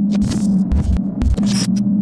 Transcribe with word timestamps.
you 0.00 1.97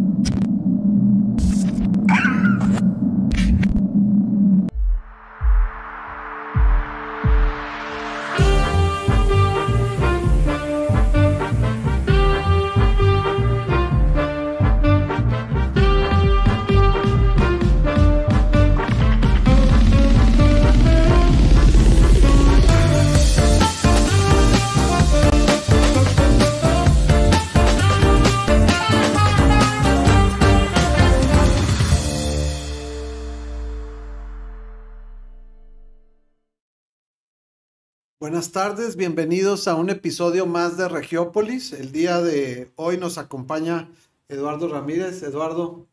Buenas 38.27 38.51
tardes, 38.51 38.97
bienvenidos 38.97 39.69
a 39.69 39.77
un 39.77 39.89
episodio 39.89 40.47
más 40.47 40.77
de 40.77 40.89
Regiópolis. 40.89 41.73
El 41.73 41.93
día 41.93 42.21
de 42.21 42.73
hoy 42.75 42.99
nos 42.99 43.19
acompaña 43.19 43.89
Eduardo 44.29 44.66
Ramírez. 44.66 45.23
Eduardo, 45.23 45.87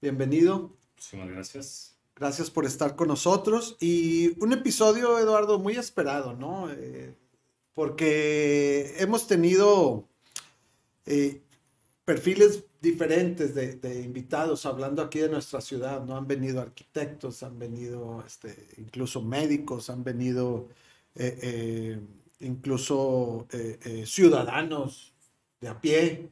bienvenido. 0.00 0.70
Muchísimas 0.94 1.30
gracias. 1.30 1.96
Gracias 2.14 2.48
por 2.48 2.64
estar 2.64 2.94
con 2.94 3.08
nosotros. 3.08 3.76
Y 3.80 4.40
un 4.40 4.52
episodio, 4.52 5.18
Eduardo, 5.18 5.58
muy 5.58 5.74
esperado, 5.74 6.32
¿no? 6.32 6.70
Eh, 6.70 7.12
porque 7.74 8.94
hemos 8.98 9.26
tenido 9.26 10.04
eh, 11.06 11.40
perfiles 12.04 12.62
diferentes 12.80 13.52
de, 13.52 14.00
invitados 14.04 14.64
hablando 14.64 15.02
aquí 15.02 15.18
de 15.18 15.28
nuestra 15.28 15.60
ciudad, 15.60 16.04
¿no? 16.04 16.16
Han 16.16 16.28
venido 16.28 16.60
arquitectos, 16.60 17.42
han 17.42 17.58
venido 17.58 18.22
este, 18.24 18.68
incluso 18.78 19.22
médicos, 19.22 19.90
han 19.90 20.04
venido 20.04 20.68
eh, 21.16 21.38
eh, 21.42 22.00
incluso 22.40 23.46
eh, 23.52 24.04
ciudadanos 24.06 25.14
de 25.60 25.68
a 25.68 25.80
pie. 25.80 26.30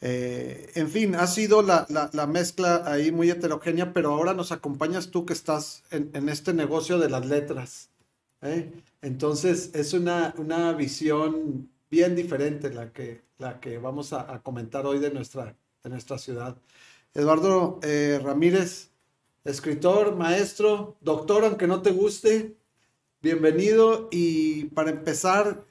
en 0.00 0.88
fin, 0.88 1.14
ha 1.14 1.26
sido 1.26 1.62
la, 1.62 2.26
mezcla 2.26 2.82
ahí 2.86 3.12
muy 3.12 3.30
heterogénea, 3.30 3.92
pero 3.92 4.12
ahora 4.12 4.32
nos 4.32 4.52
acompañas 4.52 5.10
tú 5.10 5.26
que 5.26 5.34
estás 5.34 5.82
en, 5.90 6.28
este 6.28 6.54
negocio 6.54 6.98
de 6.98 7.10
las 7.10 7.26
letras. 7.26 7.90
Entonces, 9.02 9.70
es 9.74 9.92
una, 9.92 10.34
una, 10.38 10.72
visión 10.72 11.68
bien 11.90 12.16
diferente 12.16 12.72
la 12.72 12.92
que, 12.92 13.22
la 13.38 13.60
que 13.60 13.76
vamos 13.78 14.14
a, 14.14 14.40
comentar 14.42 14.86
hoy 14.86 14.98
de 14.98 15.10
nuestra, 15.10 15.54
de 15.82 15.90
nuestra 15.90 16.16
ciudad. 16.16 16.56
Eduardo 17.12 17.80
Ramírez, 18.22 18.90
escritor, 19.44 20.16
maestro, 20.16 20.96
doctor, 21.02 21.44
aunque 21.44 21.66
no 21.66 21.82
te 21.82 21.90
guste, 21.90 22.56
bienvenido 23.22 24.08
y 24.10 24.64
para 24.66 24.90
empezar, 24.90 25.64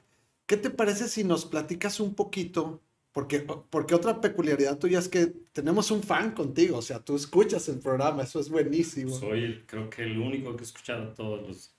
¿qué 0.46 0.56
te 0.56 0.70
parece 0.70 1.08
si 1.08 1.24
nos 1.24 1.44
platicas 1.44 2.00
un 2.00 2.14
poquito? 2.14 2.80
Porque, 3.12 3.40
porque 3.40 3.94
otra 3.94 4.20
peculiaridad 4.20 4.78
tuya 4.78 5.00
es 5.00 5.08
que 5.08 5.26
tenemos 5.52 5.90
un 5.90 6.02
fan 6.02 6.30
contigo, 6.30 6.78
o 6.78 6.82
sea, 6.82 7.00
tú 7.00 7.16
escuchas 7.16 7.68
el 7.68 7.80
programa, 7.80 8.22
eso 8.22 8.38
es 8.38 8.48
buenísimo. 8.48 9.16
Soy, 9.16 9.64
creo 9.66 9.90
que 9.90 10.02
el 10.04 10.18
único 10.18 10.54
que 10.54 10.62
he 10.62 10.66
escuchado 10.66 11.12
todos 11.14 11.46
los... 11.46 11.74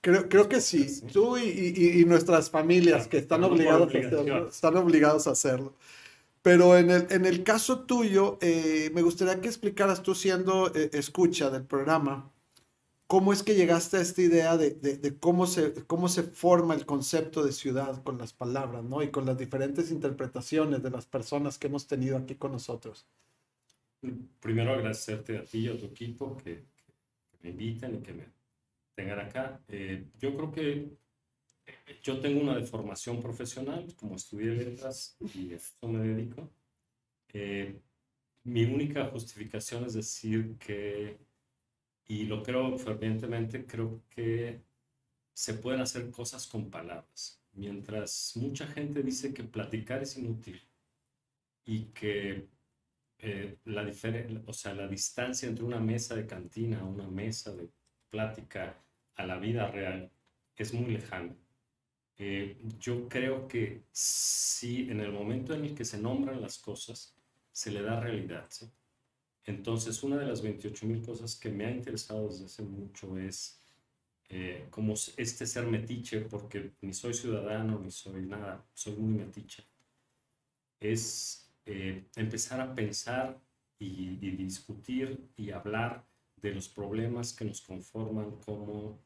Creo, 0.00 0.28
creo 0.28 0.48
que 0.48 0.60
sí, 0.60 1.00
tú 1.12 1.38
y, 1.38 2.00
y, 2.00 2.04
nuestras 2.04 2.50
familias 2.50 3.08
que 3.08 3.16
están 3.16 3.42
obligados, 3.42 3.94
a 3.94 3.98
hacerlo, 3.98 4.48
están 4.48 4.76
obligados 4.76 5.26
a 5.26 5.30
hacerlo. 5.30 5.74
Pero 6.42 6.76
en 6.76 6.90
el, 6.90 7.06
en 7.08 7.24
el 7.24 7.42
caso 7.42 7.86
tuyo, 7.86 8.36
eh, 8.42 8.90
me 8.92 9.00
gustaría 9.00 9.40
que 9.40 9.48
explicaras 9.48 10.02
tú 10.02 10.14
siendo 10.14 10.70
eh, 10.74 10.90
escucha 10.92 11.48
del 11.48 11.64
programa, 11.64 12.30
¿Cómo 13.14 13.32
es 13.32 13.44
que 13.44 13.54
llegaste 13.54 13.98
a 13.98 14.00
esta 14.00 14.22
idea 14.22 14.56
de, 14.56 15.16
cómo, 15.20 15.46
se, 15.46 15.72
cómo 15.86 16.08
se 16.08 16.24
forma 16.24 16.74
el 16.74 16.84
concepto 16.84 17.44
de 17.44 17.52
ciudad 17.52 18.02
con 18.02 18.18
las 18.18 18.32
palabras, 18.32 18.82
¿no? 18.82 19.04
Y 19.04 19.12
con 19.12 19.24
las 19.24 19.38
diferentes 19.38 19.92
interpretaciones 19.92 20.82
de 20.82 20.90
las 20.90 21.06
personas 21.06 21.56
que 21.56 21.68
hemos 21.68 21.86
tenido 21.86 22.16
aquí 22.16 22.34
con 22.34 22.50
nosotros. 22.50 23.06
Primero 24.40 24.72
agradecerte 24.72 25.38
a 25.38 25.44
ti 25.44 25.58
y 25.58 25.68
a 25.68 25.78
tu 25.78 25.86
equipo 25.86 26.36
que, 26.38 26.64
me 27.40 27.50
invitan 27.50 27.94
y 27.94 27.98
que 27.98 28.14
me 28.14 28.26
tengan 28.96 29.20
acá. 29.20 29.60
Eh, 29.68 30.06
yo 30.18 30.34
creo 30.34 30.50
que 30.50 30.70
eh, 31.66 32.00
yo 32.02 32.18
tengo 32.18 32.40
una 32.40 32.56
deformación 32.56 33.22
profesional, 33.22 33.94
como 33.94 34.16
estudié 34.16 34.56
letras 34.56 35.16
y 35.20 35.52
a 35.52 35.56
eso 35.58 35.86
me 35.86 36.00
dedico. 36.00 36.50
Eh, 37.32 37.78
mi 38.42 38.64
única 38.64 39.04
justificación 39.06 39.84
es 39.84 39.94
decir 39.94 40.56
que 40.58 41.16
y 42.06 42.24
lo 42.24 42.42
creo 42.42 42.76
fervientemente, 42.78 43.66
creo 43.66 44.02
que 44.10 44.62
se 45.32 45.54
pueden 45.54 45.80
hacer 45.80 46.10
cosas 46.10 46.46
con 46.46 46.70
palabras. 46.70 47.42
Mientras 47.52 48.32
mucha 48.36 48.66
gente 48.66 49.02
dice 49.02 49.32
que 49.32 49.44
platicar 49.44 50.02
es 50.02 50.16
inútil 50.16 50.60
y 51.64 51.86
que 51.86 52.48
eh, 53.18 53.58
la, 53.64 53.90
o 54.46 54.52
sea, 54.52 54.74
la 54.74 54.88
distancia 54.88 55.48
entre 55.48 55.64
una 55.64 55.80
mesa 55.80 56.14
de 56.14 56.26
cantina, 56.26 56.84
una 56.84 57.08
mesa 57.08 57.54
de 57.54 57.68
plática 58.10 58.76
a 59.16 59.26
la 59.26 59.38
vida 59.38 59.70
real 59.70 60.10
es 60.56 60.74
muy 60.74 60.90
lejana. 60.90 61.34
Eh, 62.16 62.58
yo 62.78 63.08
creo 63.08 63.48
que 63.48 63.84
si 63.90 64.88
en 64.90 65.00
el 65.00 65.12
momento 65.12 65.54
en 65.54 65.64
el 65.64 65.74
que 65.74 65.84
se 65.84 65.98
nombran 65.98 66.40
las 66.40 66.58
cosas, 66.58 67.16
se 67.50 67.70
le 67.70 67.82
da 67.82 68.00
realidad. 68.00 68.46
¿sí? 68.50 68.66
Entonces, 69.46 70.02
una 70.02 70.16
de 70.16 70.26
las 70.26 70.42
28 70.42 70.86
mil 70.86 71.02
cosas 71.02 71.36
que 71.36 71.50
me 71.50 71.66
ha 71.66 71.70
interesado 71.70 72.28
desde 72.28 72.46
hace 72.46 72.62
mucho 72.62 73.18
es 73.18 73.60
eh, 74.30 74.66
como 74.70 74.94
este 75.16 75.46
ser 75.46 75.66
metiche, 75.66 76.22
porque 76.22 76.72
ni 76.80 76.94
soy 76.94 77.14
ciudadano, 77.14 77.78
ni 77.78 77.90
soy 77.90 78.22
nada, 78.22 78.64
soy 78.72 78.96
muy 78.96 79.12
metiche, 79.12 79.64
es 80.80 81.50
eh, 81.66 82.04
empezar 82.16 82.60
a 82.60 82.74
pensar 82.74 83.40
y, 83.78 84.16
discutir 84.36 85.30
y 85.36 85.50
hablar 85.50 86.04
de 86.36 86.54
los 86.54 86.68
problemas 86.68 87.32
que 87.32 87.44
nos 87.44 87.60
conforman 87.60 88.32
como 88.44 88.98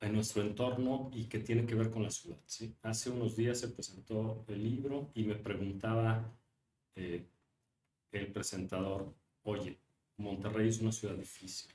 en 0.00 0.12
nuestro 0.12 0.42
entorno 0.42 1.10
y 1.14 1.24
que 1.24 1.38
tiene 1.38 1.66
que 1.66 1.74
ver 1.74 1.90
con 1.90 2.02
la 2.02 2.10
ciudad. 2.10 2.38
¿sí? 2.46 2.74
Hace 2.82 3.10
unos 3.10 3.36
días 3.36 3.58
se 3.60 3.68
presentó 3.68 4.44
el 4.48 4.62
libro 4.62 5.10
y 5.14 5.24
me 5.24 5.36
preguntaba 5.36 6.32
eh, 6.96 7.26
el 8.12 8.32
presentador, 8.32 9.14
oye, 9.44 9.78
Monterrey 10.16 10.68
es 10.68 10.80
una 10.80 10.92
ciudad 10.92 11.14
difícil, 11.14 11.70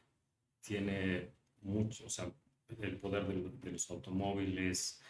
tiene 0.62 1.32
mucho, 1.62 2.06
o 2.06 2.10
sea, 2.10 2.32
el 2.80 2.98
poder 2.98 3.26
de, 3.28 3.72
los 3.72 3.90
automóviles, 3.92 5.02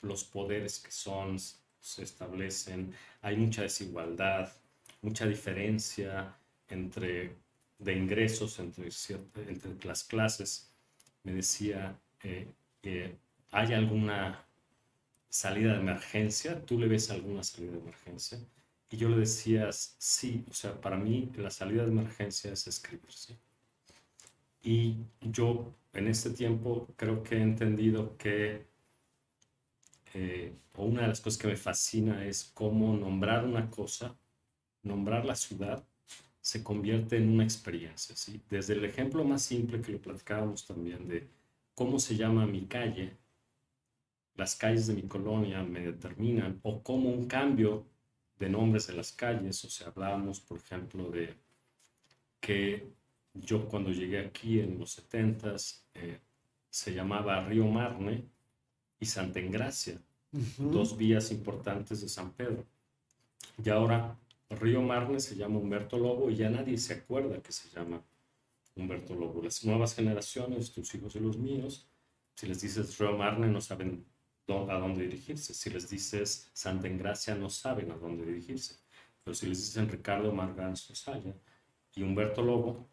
los 0.00 0.24
poderes 0.24 0.78
que 0.78 0.90
son, 0.90 1.38
se 1.38 2.02
establecen, 2.02 2.94
hay 3.22 3.36
mucha 3.36 3.62
desigualdad, 3.62 4.52
mucha 5.02 5.26
diferencia 5.26 6.36
entre 6.68 7.36
de 7.78 7.92
ingresos 7.92 8.58
entre, 8.58 8.88
entre 9.48 9.86
las 9.86 10.04
clases. 10.04 10.72
Me 11.22 11.32
decía, 11.32 11.98
eh, 12.22 13.16
¿hay 13.50 13.74
alguna 13.74 14.44
salida 15.28 15.74
de 15.74 15.80
emergencia? 15.80 16.64
¿Tú 16.64 16.78
le 16.78 16.88
ves 16.88 17.10
alguna 17.10 17.42
salida 17.42 17.72
de 17.72 17.78
emergencia? 17.78 18.38
Y 18.90 18.96
yo 18.96 19.08
le 19.08 19.18
decía, 19.18 19.70
sí, 19.72 20.44
o 20.50 20.54
sea, 20.54 20.80
para 20.80 20.96
mí 20.96 21.30
la 21.36 21.50
salida 21.50 21.84
de 21.84 21.90
emergencia 21.90 22.52
es 22.52 22.66
escribir, 22.66 23.12
¿sí? 23.12 23.36
Y 24.62 24.96
yo 25.20 25.74
en 25.92 26.08
este 26.08 26.30
tiempo 26.30 26.88
creo 26.96 27.22
que 27.22 27.36
he 27.36 27.42
entendido 27.42 28.16
que 28.16 28.66
eh, 30.14 30.54
una 30.76 31.02
de 31.02 31.08
las 31.08 31.20
cosas 31.20 31.38
que 31.38 31.48
me 31.48 31.56
fascina 31.56 32.24
es 32.24 32.44
cómo 32.54 32.96
nombrar 32.96 33.44
una 33.44 33.70
cosa, 33.70 34.16
nombrar 34.82 35.24
la 35.24 35.36
ciudad, 35.36 35.84
se 36.40 36.62
convierte 36.62 37.16
en 37.16 37.28
una 37.30 37.44
experiencia, 37.44 38.14
¿sí? 38.14 38.40
Desde 38.48 38.74
el 38.74 38.84
ejemplo 38.84 39.24
más 39.24 39.42
simple 39.42 39.80
que 39.80 39.92
lo 39.92 40.00
platicábamos 40.00 40.64
también 40.66 41.08
de 41.08 41.28
cómo 41.74 41.98
se 41.98 42.16
llama 42.16 42.46
mi 42.46 42.66
calle, 42.66 43.16
las 44.36 44.54
calles 44.54 44.86
de 44.86 44.94
mi 44.94 45.02
colonia 45.02 45.62
me 45.62 45.80
determinan, 45.80 46.60
o 46.62 46.82
cómo 46.82 47.10
un 47.10 47.26
cambio 47.26 47.86
de 48.38 48.48
nombres 48.48 48.86
de 48.86 48.94
las 48.94 49.12
calles, 49.12 49.64
o 49.64 49.70
sea, 49.70 49.88
hablábamos, 49.88 50.40
por 50.40 50.58
ejemplo, 50.58 51.10
de 51.10 51.34
que 52.40 52.92
yo 53.34 53.68
cuando 53.68 53.90
llegué 53.90 54.20
aquí 54.20 54.60
en 54.60 54.78
los 54.78 54.92
70 54.92 55.56
eh, 55.94 56.20
se 56.70 56.94
llamaba 56.94 57.44
Río 57.44 57.66
Marne 57.66 58.24
y 59.00 59.06
Santa 59.06 59.40
Engracia, 59.40 60.00
dos 60.58 60.96
vías 60.96 61.30
importantes 61.30 62.00
de 62.02 62.08
San 62.08 62.32
Pedro. 62.32 62.66
Y 63.62 63.68
ahora 63.70 64.18
Río 64.50 64.82
Marne 64.82 65.20
se 65.20 65.36
llama 65.36 65.58
Humberto 65.58 65.98
Lobo 65.98 66.30
y 66.30 66.36
ya 66.36 66.50
nadie 66.50 66.78
se 66.78 66.94
acuerda 66.94 67.42
que 67.42 67.52
se 67.52 67.68
llama 67.70 68.02
Humberto 68.74 69.14
Lobo. 69.14 69.42
Las 69.42 69.64
nuevas 69.64 69.94
generaciones, 69.94 70.72
tus 70.72 70.94
hijos 70.94 71.16
y 71.16 71.20
los 71.20 71.38
míos, 71.38 71.88
si 72.34 72.46
les 72.46 72.60
dices 72.60 72.98
Río 72.98 73.16
Marne 73.16 73.48
no 73.48 73.60
saben 73.60 74.04
a 74.48 74.78
dónde 74.78 75.02
dirigirse. 75.02 75.54
Si 75.54 75.70
les 75.70 75.88
dices 75.88 76.50
Santa 76.52 76.86
Engracia, 76.86 77.34
no 77.34 77.50
saben 77.50 77.90
a 77.90 77.96
dónde 77.96 78.24
dirigirse. 78.24 78.76
Pero 79.24 79.34
si 79.34 79.46
les 79.46 79.58
dicen 79.58 79.88
Ricardo 79.88 80.32
Margán 80.32 80.76
Sosaya 80.76 81.34
y 81.94 82.02
Humberto 82.02 82.42
Lobo, 82.42 82.88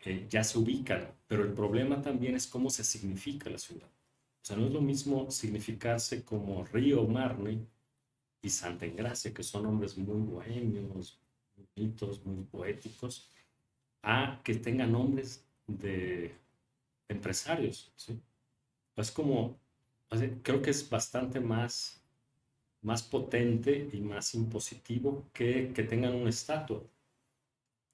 eh, 0.00 0.26
ya 0.30 0.44
se 0.44 0.58
ubican. 0.58 1.12
Pero 1.26 1.42
el 1.44 1.52
problema 1.52 2.00
también 2.00 2.36
es 2.36 2.46
cómo 2.46 2.70
se 2.70 2.84
significa 2.84 3.50
la 3.50 3.58
ciudad. 3.58 3.88
O 3.88 4.44
sea, 4.44 4.56
no 4.56 4.66
es 4.66 4.72
lo 4.72 4.80
mismo 4.80 5.30
significarse 5.30 6.24
como 6.24 6.64
Río 6.64 7.04
Marne 7.06 7.66
y 8.40 8.50
Santa 8.50 8.86
Engracia, 8.86 9.34
que 9.34 9.42
son 9.42 9.64
nombres 9.64 9.98
muy 9.98 10.20
bohemios, 10.20 11.20
bonitos, 11.56 12.24
muy 12.24 12.44
poéticos, 12.44 13.28
a 14.02 14.40
que 14.44 14.54
tengan 14.54 14.92
nombres 14.92 15.44
de 15.66 16.34
empresarios. 17.08 17.92
¿sí? 17.96 18.20
Es 18.94 19.10
como, 19.10 19.58
creo 20.42 20.62
que 20.62 20.70
es 20.70 20.88
bastante 20.88 21.40
más, 21.40 22.02
más 22.82 23.02
potente 23.02 23.88
y 23.92 24.00
más 24.00 24.34
impositivo 24.34 25.24
que 25.32 25.72
que 25.74 25.82
tengan 25.82 26.14
una 26.14 26.30
estatua. 26.30 26.78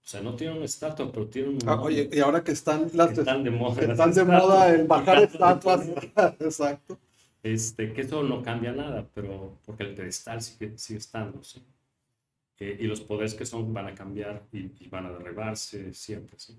O 0.05 0.07
sea, 0.07 0.21
no 0.21 0.37
tienen 0.37 0.59
una 0.59 0.67
estatua, 0.67 1.11
pero 1.11 1.27
tienen 1.29 1.55
un... 1.55 1.69
Ah, 1.69 1.81
oye, 1.81 2.11
y 2.13 2.21
ahora 2.21 2.45
que 2.45 2.53
están, 2.53 2.91
las, 2.93 3.15
que 3.15 3.21
están 3.21 3.43
de 3.43 3.51
moda, 3.51 3.81
que 3.81 3.93
están 3.93 4.13
de 4.13 4.25
moda 4.25 4.75
el 4.75 4.87
bajar 4.87 5.23
estatuas. 5.23 5.89
Exacto. 6.41 6.99
Este, 7.43 7.93
que 7.95 8.03
eso 8.03 8.23
no 8.23 8.43
cambia 8.43 8.73
nada, 8.73 9.09
pero 9.15 9.59
porque 9.65 9.85
el 9.85 9.95
pedestal 9.95 10.43
sigue, 10.43 10.77
sigue 10.77 10.99
estando, 10.99 11.43
¿sí? 11.43 11.63
Eh, 12.59 12.77
y 12.81 12.85
los 12.85 13.01
poderes 13.01 13.35
que 13.35 13.47
son 13.47 13.73
van 13.73 13.87
a 13.87 13.95
cambiar 13.95 14.47
y, 14.53 14.73
y, 14.79 14.89
van 14.89 15.07
a 15.07 15.11
derribarse 15.13 15.93
siempre, 15.95 16.39
¿sí? 16.39 16.59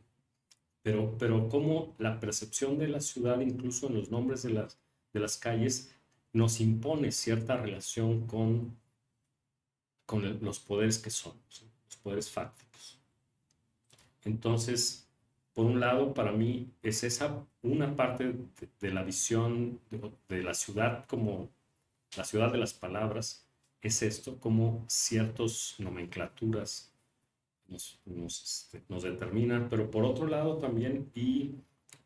Pero, 0.81 1.16
pero 1.18 1.48
cómo 1.48 1.96
la 2.00 2.19
percepción 2.19 2.78
de 2.80 2.88
la 2.88 3.00
ciudad, 3.00 3.40
incluso 3.40 3.88
en 3.88 3.96
los 3.96 4.12
nombres 4.12 4.42
de 4.44 4.52
las, 4.52 4.80
de 5.16 5.22
las 5.22 5.38
calles, 5.38 5.96
nos 6.34 6.60
impone 6.60 7.12
cierta 7.12 7.56
relación 7.56 8.28
con, 8.28 8.78
con 10.06 10.44
los 10.44 10.60
poderes 10.60 11.00
que 11.00 11.10
son, 11.10 11.34
los 11.88 11.98
poderes 12.04 12.30
fácticos. 12.30 13.00
Entonces, 14.26 15.08
por 15.54 15.66
un 15.66 15.80
lado, 15.80 16.14
para 16.14 16.34
mí 16.34 16.70
es 16.84 17.04
esa 17.06 17.46
una 17.62 17.96
parte 17.96 18.36
de, 18.82 18.92
la 18.92 19.04
visión 19.04 19.80
de, 19.90 20.12
de, 20.28 20.44
la 20.44 20.54
ciudad 20.54 21.06
como 21.08 21.50
la 22.18 22.26
ciudad 22.26 22.52
de 22.52 22.58
las 22.58 22.74
palabras, 22.74 23.48
es 23.82 24.02
esto, 24.02 24.38
como 24.40 24.84
ciertas 24.90 25.76
nomenclaturas 25.78 26.92
nos, 27.68 28.00
nos, 28.06 28.44
este, 28.44 28.84
nos, 28.90 29.04
determinan, 29.04 29.70
pero 29.70 29.90
por 29.90 30.04
otro 30.04 30.28
lado 30.28 30.58
también, 30.58 31.10
y 31.16 31.56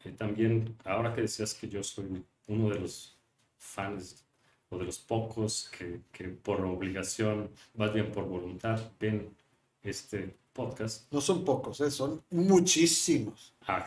eh, 0.03 0.11
también, 0.11 0.77
ahora 0.85 1.13
que 1.13 1.21
decías 1.21 1.53
que 1.53 1.67
yo 1.67 1.83
soy 1.83 2.23
uno 2.49 2.69
de 2.69 2.79
los 2.79 3.17
fans 3.57 4.25
o 4.69 4.77
de 4.77 4.85
los 4.85 4.99
pocos 4.99 5.69
que, 5.75 6.01
que 6.11 6.25
por 6.27 6.61
obligación, 6.61 7.49
más 7.75 7.93
bien 7.93 8.11
por 8.11 8.25
voluntad, 8.25 8.91
ven 8.99 9.35
este 9.81 10.35
podcast. 10.53 11.11
No 11.11 11.21
son 11.21 11.45
pocos, 11.45 11.79
¿eh? 11.81 11.89
son 11.89 12.21
muchísimos. 12.31 13.53
Ah, 13.65 13.85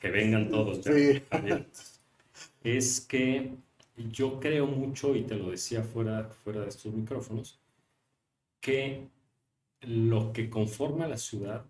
que 0.00 0.10
vengan 0.10 0.48
todos. 0.48 0.82
Ya, 0.82 0.92
sí. 0.92 1.22
Es 2.62 3.00
que 3.00 3.52
yo 3.96 4.38
creo 4.38 4.66
mucho, 4.66 5.16
y 5.16 5.22
te 5.22 5.34
lo 5.34 5.50
decía 5.50 5.82
fuera, 5.82 6.24
fuera 6.44 6.60
de 6.60 6.68
estos 6.68 6.92
micrófonos, 6.92 7.58
que 8.60 9.08
lo 9.80 10.32
que 10.32 10.48
conforma 10.48 11.08
la 11.08 11.16
ciudad 11.16 11.64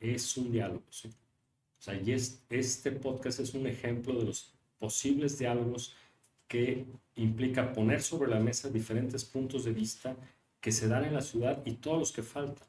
es 0.00 0.36
un 0.36 0.50
diálogo. 0.50 0.84
¿sí? 0.90 1.08
O 1.08 1.82
sea, 1.82 2.00
y 2.00 2.12
es, 2.12 2.42
este 2.48 2.92
podcast 2.92 3.40
es 3.40 3.52
un 3.54 3.66
ejemplo 3.66 4.18
de 4.18 4.24
los 4.24 4.53
posibles 4.84 5.38
diálogos 5.38 5.82
que 6.46 6.84
implica 7.16 7.72
poner 7.72 8.02
sobre 8.02 8.28
la 8.34 8.38
mesa 8.38 8.68
diferentes 8.68 9.24
puntos 9.24 9.64
de 9.64 9.72
vista 9.72 10.14
que 10.60 10.72
se 10.72 10.88
dan 10.88 11.04
en 11.04 11.14
la 11.14 11.22
ciudad 11.22 11.62
y 11.64 11.72
todos 11.84 11.98
los 11.98 12.12
que 12.12 12.22
faltan. 12.22 12.68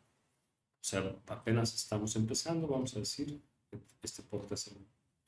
O 0.83 0.87
sea, 0.89 1.01
apenas 1.27 1.75
estamos 1.75 2.15
empezando, 2.15 2.67
vamos 2.67 2.95
a 2.95 2.99
decir, 2.99 3.41
este 4.01 4.21
podcast 4.23 4.69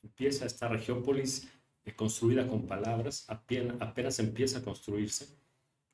empieza, 0.02 0.46
esta 0.46 0.66
regiópolis 0.68 1.46
construida 1.94 2.46
con 2.46 2.66
palabras, 2.66 3.24
apenas, 3.28 3.76
apenas 3.80 4.18
empieza 4.18 4.58
a 4.58 4.62
construirse 4.62 5.28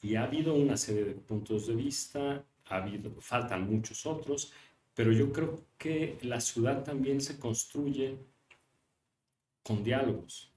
y 0.00 0.14
ha 0.17 0.25
habido 0.25 0.55
una 0.55 0.76
serie 0.76 1.05
de 1.05 1.14
puntos 1.14 1.67
de 1.67 1.75
vista, 1.75 2.44
ha 2.67 2.76
habido, 2.76 3.11
faltan 3.20 3.69
muchos 3.69 4.06
otros, 4.06 4.52
pero 4.94 5.12
yo 5.12 5.32
creo 5.32 5.64
que 5.76 6.19
la 6.23 6.41
ciudad 6.41 6.85
también 6.85 7.20
se 7.20 7.38
construye 7.38 8.17
con 9.62 9.82
diálogos, 9.82 10.54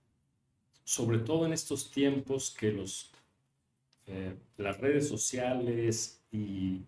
sobre 0.88 1.19
todo 1.19 1.45
en 1.45 1.51
estos 1.51 1.92
tiempos 1.92 2.50
que 2.50 2.72
los, 2.72 3.12
eh, 4.06 4.34
las 4.56 4.80
redes 4.80 5.06
sociales 5.06 6.22
y 6.31 6.80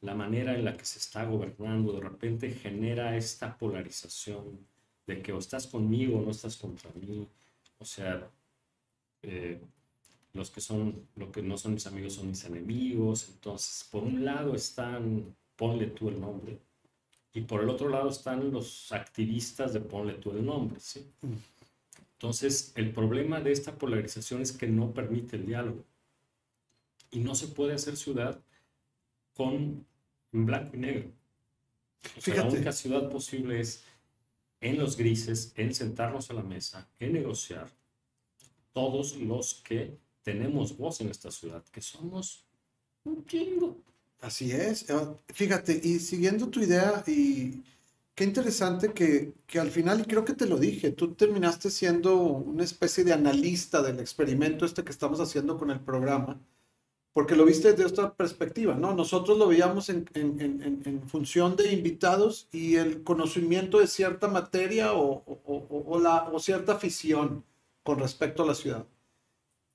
la 0.00 0.16
manera 0.16 0.56
en 0.56 0.64
la 0.64 0.76
que 0.76 0.84
se 0.84 0.98
está 0.98 1.24
gobernando 1.24 1.92
de 1.92 2.00
repente 2.00 2.50
genera 2.50 3.16
esta 3.16 3.56
polarización 3.56 4.58
de 5.06 5.22
que 5.22 5.32
o 5.32 5.38
estás 5.38 5.68
conmigo 5.68 6.18
o 6.18 6.22
no 6.22 6.32
estás 6.32 6.56
contra 6.56 6.90
mí. 7.00 7.28
O 7.78 7.84
sea, 7.84 8.28
eh, 9.22 9.60
los 10.32 10.50
que 10.50 10.60
son, 10.60 11.06
lo 11.14 11.30
que 11.30 11.42
no 11.42 11.56
son 11.56 11.74
mis 11.74 11.86
amigos 11.86 12.14
son 12.14 12.26
mis 12.26 12.44
enemigos. 12.44 13.28
Entonces, 13.28 13.88
por 13.88 14.02
un 14.02 14.24
lado 14.24 14.56
están, 14.56 15.32
ponle 15.54 15.86
tú 15.86 16.08
el 16.08 16.20
nombre, 16.20 16.58
y 17.34 17.40
por 17.40 17.62
el 17.62 17.68
otro 17.68 17.88
lado 17.88 18.08
están 18.08 18.52
los 18.52 18.92
activistas 18.92 19.72
de 19.72 19.80
ponle 19.80 20.14
tú 20.14 20.30
el 20.30 20.46
nombre, 20.46 20.78
¿sí? 20.78 21.04
Entonces, 22.24 22.72
el 22.76 22.90
problema 22.90 23.42
de 23.42 23.52
esta 23.52 23.76
polarización 23.76 24.40
es 24.40 24.52
que 24.52 24.66
no 24.66 24.94
permite 24.94 25.36
el 25.36 25.44
diálogo. 25.44 25.84
Y 27.10 27.18
no 27.18 27.34
se 27.34 27.48
puede 27.48 27.74
hacer 27.74 27.98
ciudad 27.98 28.40
con 29.34 29.84
blanco 30.32 30.74
y 30.74 30.78
negro. 30.78 31.10
O 32.16 32.20
sea, 32.22 32.36
la 32.36 32.44
única 32.44 32.72
ciudad 32.72 33.10
posible 33.10 33.60
es 33.60 33.84
en 34.62 34.78
los 34.78 34.96
grises, 34.96 35.52
en 35.56 35.74
sentarnos 35.74 36.30
a 36.30 36.32
la 36.32 36.42
mesa, 36.42 36.88
en 36.98 37.12
negociar, 37.12 37.70
todos 38.72 39.16
los 39.16 39.56
que 39.62 39.98
tenemos 40.22 40.78
voz 40.78 41.02
en 41.02 41.10
esta 41.10 41.30
ciudad, 41.30 41.62
que 41.70 41.82
somos 41.82 42.46
un 43.04 43.26
chingo. 43.26 43.76
Así 44.22 44.50
es. 44.50 44.88
Eh, 44.88 44.94
fíjate, 45.26 45.78
y 45.84 45.98
siguiendo 45.98 46.48
tu 46.48 46.62
idea, 46.62 47.04
y 47.06 47.62
qué 48.14 48.24
interesante 48.24 48.92
que, 48.92 49.34
que 49.46 49.58
al 49.60 49.70
final, 49.70 50.00
y 50.00 50.04
creo 50.04 50.24
que 50.24 50.34
te 50.34 50.46
lo 50.46 50.58
dije, 50.58 50.92
tú 50.92 51.14
terminaste 51.14 51.70
siendo 51.70 52.16
una 52.16 52.64
especie 52.64 53.04
de 53.04 53.12
analista 53.12 53.82
del 53.82 54.00
experimento 54.00 54.64
este 54.66 54.84
que 54.84 54.92
estamos 54.92 55.20
haciendo 55.20 55.58
con 55.58 55.70
el 55.70 55.80
programa 55.80 56.40
porque 57.14 57.36
lo 57.36 57.44
viste 57.44 57.70
desde 57.70 57.84
otra 57.84 58.12
perspectiva, 58.12 58.74
¿no? 58.74 58.92
Nosotros 58.92 59.38
lo 59.38 59.46
veíamos 59.46 59.88
en, 59.88 60.10
en, 60.14 60.40
en, 60.40 60.82
en 60.84 61.08
función 61.08 61.54
de 61.54 61.72
invitados 61.72 62.48
y 62.50 62.74
el 62.74 63.04
conocimiento 63.04 63.78
de 63.78 63.86
cierta 63.86 64.26
materia 64.26 64.94
o, 64.94 65.22
o, 65.24 65.84
o, 65.86 66.00
la, 66.00 66.28
o 66.32 66.40
cierta 66.40 66.72
afición 66.72 67.44
con 67.84 68.00
respecto 68.00 68.42
a 68.42 68.46
la 68.46 68.54
ciudad. 68.56 68.84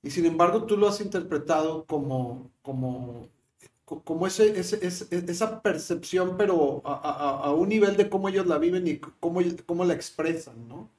Y 0.02 0.10
sin 0.10 0.26
embargo, 0.26 0.64
tú 0.66 0.76
lo 0.76 0.86
has 0.86 1.00
interpretado 1.00 1.86
como, 1.86 2.50
como, 2.60 3.30
como 4.04 4.26
ese, 4.26 4.58
ese, 4.58 4.78
ese 4.86 5.08
esa 5.30 5.62
percepción, 5.62 6.36
pero 6.36 6.82
a, 6.84 6.94
a, 6.94 7.44
a, 7.46 7.54
un 7.54 7.68
nivel 7.68 7.96
de 7.96 8.08
cómo 8.08 8.28
ellos 8.28 8.46
la 8.46 8.58
viven 8.58 8.86
y 8.86 8.98
cómo, 8.98 9.40
cómo 9.66 9.84
la 9.84 9.94
expresan, 9.94 10.68
¿no? 10.68 10.90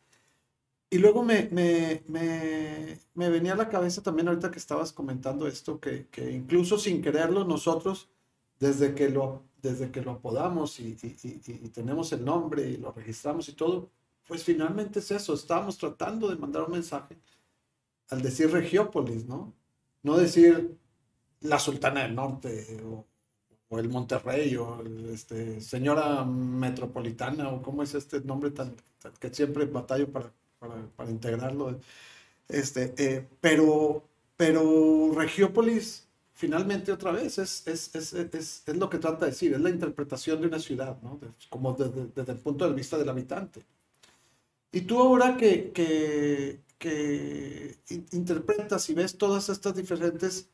Y 0.89 0.97
luego 0.97 1.23
me, 1.23 1.47
me, 1.51 2.03
me, 2.07 2.99
me, 3.13 3.29
venía 3.29 3.53
a 3.53 3.55
la 3.55 3.69
cabeza 3.69 4.03
también 4.03 4.27
ahorita 4.27 4.51
que 4.51 4.59
estabas 4.59 4.91
comentando 4.91 5.47
esto, 5.47 5.79
que, 5.79 6.07
que 6.07 6.31
incluso 6.31 6.77
sin 6.77 7.01
quererlo 7.01 7.45
nosotros, 7.45 8.09
desde 8.59 8.93
que 8.93 9.09
lo, 9.09 9.43
desde 9.61 9.89
que 9.91 10.01
lo 10.01 10.11
apodamos 10.11 10.79
y, 10.81 10.97
y, 11.01 11.17
y, 11.23 11.41
y, 11.47 11.69
tenemos 11.69 12.11
el 12.11 12.25
nombre 12.25 12.69
y 12.69 12.77
lo 12.77 12.91
registramos 12.91 13.47
y 13.47 13.53
todo, 13.53 13.89
pues 14.27 14.43
finalmente 14.43 14.99
es 14.99 15.11
eso, 15.11 15.33
estamos 15.33 15.77
tratando 15.77 16.29
de 16.29 16.35
mandar 16.35 16.63
un 16.63 16.73
mensaje 16.73 17.17
al 18.09 18.21
decir 18.21 18.51
Regiópolis, 18.51 19.25
¿no? 19.25 19.53
No 20.03 20.17
decir 20.17 20.77
la 21.41 21.59
Sultana 21.59 22.03
del 22.03 22.15
Norte 22.15 22.81
o, 22.83 23.05
el 23.79 23.89
Monterrey 23.89 24.55
o 24.57 24.81
el, 24.81 25.09
este, 25.11 25.61
Señora 25.61 26.25
Metropolitana 26.25 27.49
o 27.49 27.61
cómo 27.61 27.83
es 27.83 27.95
este 27.95 28.19
nombre 28.21 28.51
tan, 28.51 28.75
que 29.19 29.33
siempre 29.33 29.65
batallo 29.65 30.11
para 30.11 30.31
para, 30.95 31.09
integrarlo. 31.09 31.79
Este, 32.47 32.93
eh, 32.97 33.27
pero, 33.39 34.03
pero 34.37 35.11
Regiópolis, 35.15 36.07
finalmente 36.33 36.91
otra 36.91 37.11
vez, 37.11 37.37
es, 37.37 37.65
es, 37.67 37.95
es, 37.95 38.13
es, 38.65 38.75
lo 38.75 38.89
que 38.89 38.99
trata 38.99 39.25
de 39.25 39.31
decir, 39.31 39.53
es 39.53 39.61
la 39.61 39.69
interpretación 39.69 40.41
de 40.41 40.47
una 40.47 40.59
ciudad, 40.59 41.01
¿no? 41.01 41.19
como 41.49 41.73
desde, 41.73 42.07
desde, 42.15 42.33
el 42.33 42.39
punto 42.39 42.67
de 42.67 42.75
vista 42.75 42.97
del 42.97 43.09
habitante. 43.09 43.65
Y 44.71 44.81
tú 44.81 44.99
ahora 44.99 45.35
que, 45.35 45.71
que, 45.71 46.61
que 46.77 47.75
interpretas 48.11 48.89
y 48.89 48.93
ves 48.93 49.17
todas 49.17 49.49
estas 49.49 49.75
diferentes 49.75 50.47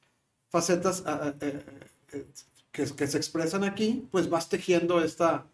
facetas 0.49 1.01
uh, 1.01 1.27
uh, 1.27 1.29
uh, 1.29 2.25
que, 2.71 2.85
que, 2.85 3.07
se 3.07 3.17
expresan 3.17 3.63
aquí, 3.63 4.07
pues 4.11 4.29
vas 4.29 4.49
tejiendo 4.49 5.03
esta, 5.03 5.47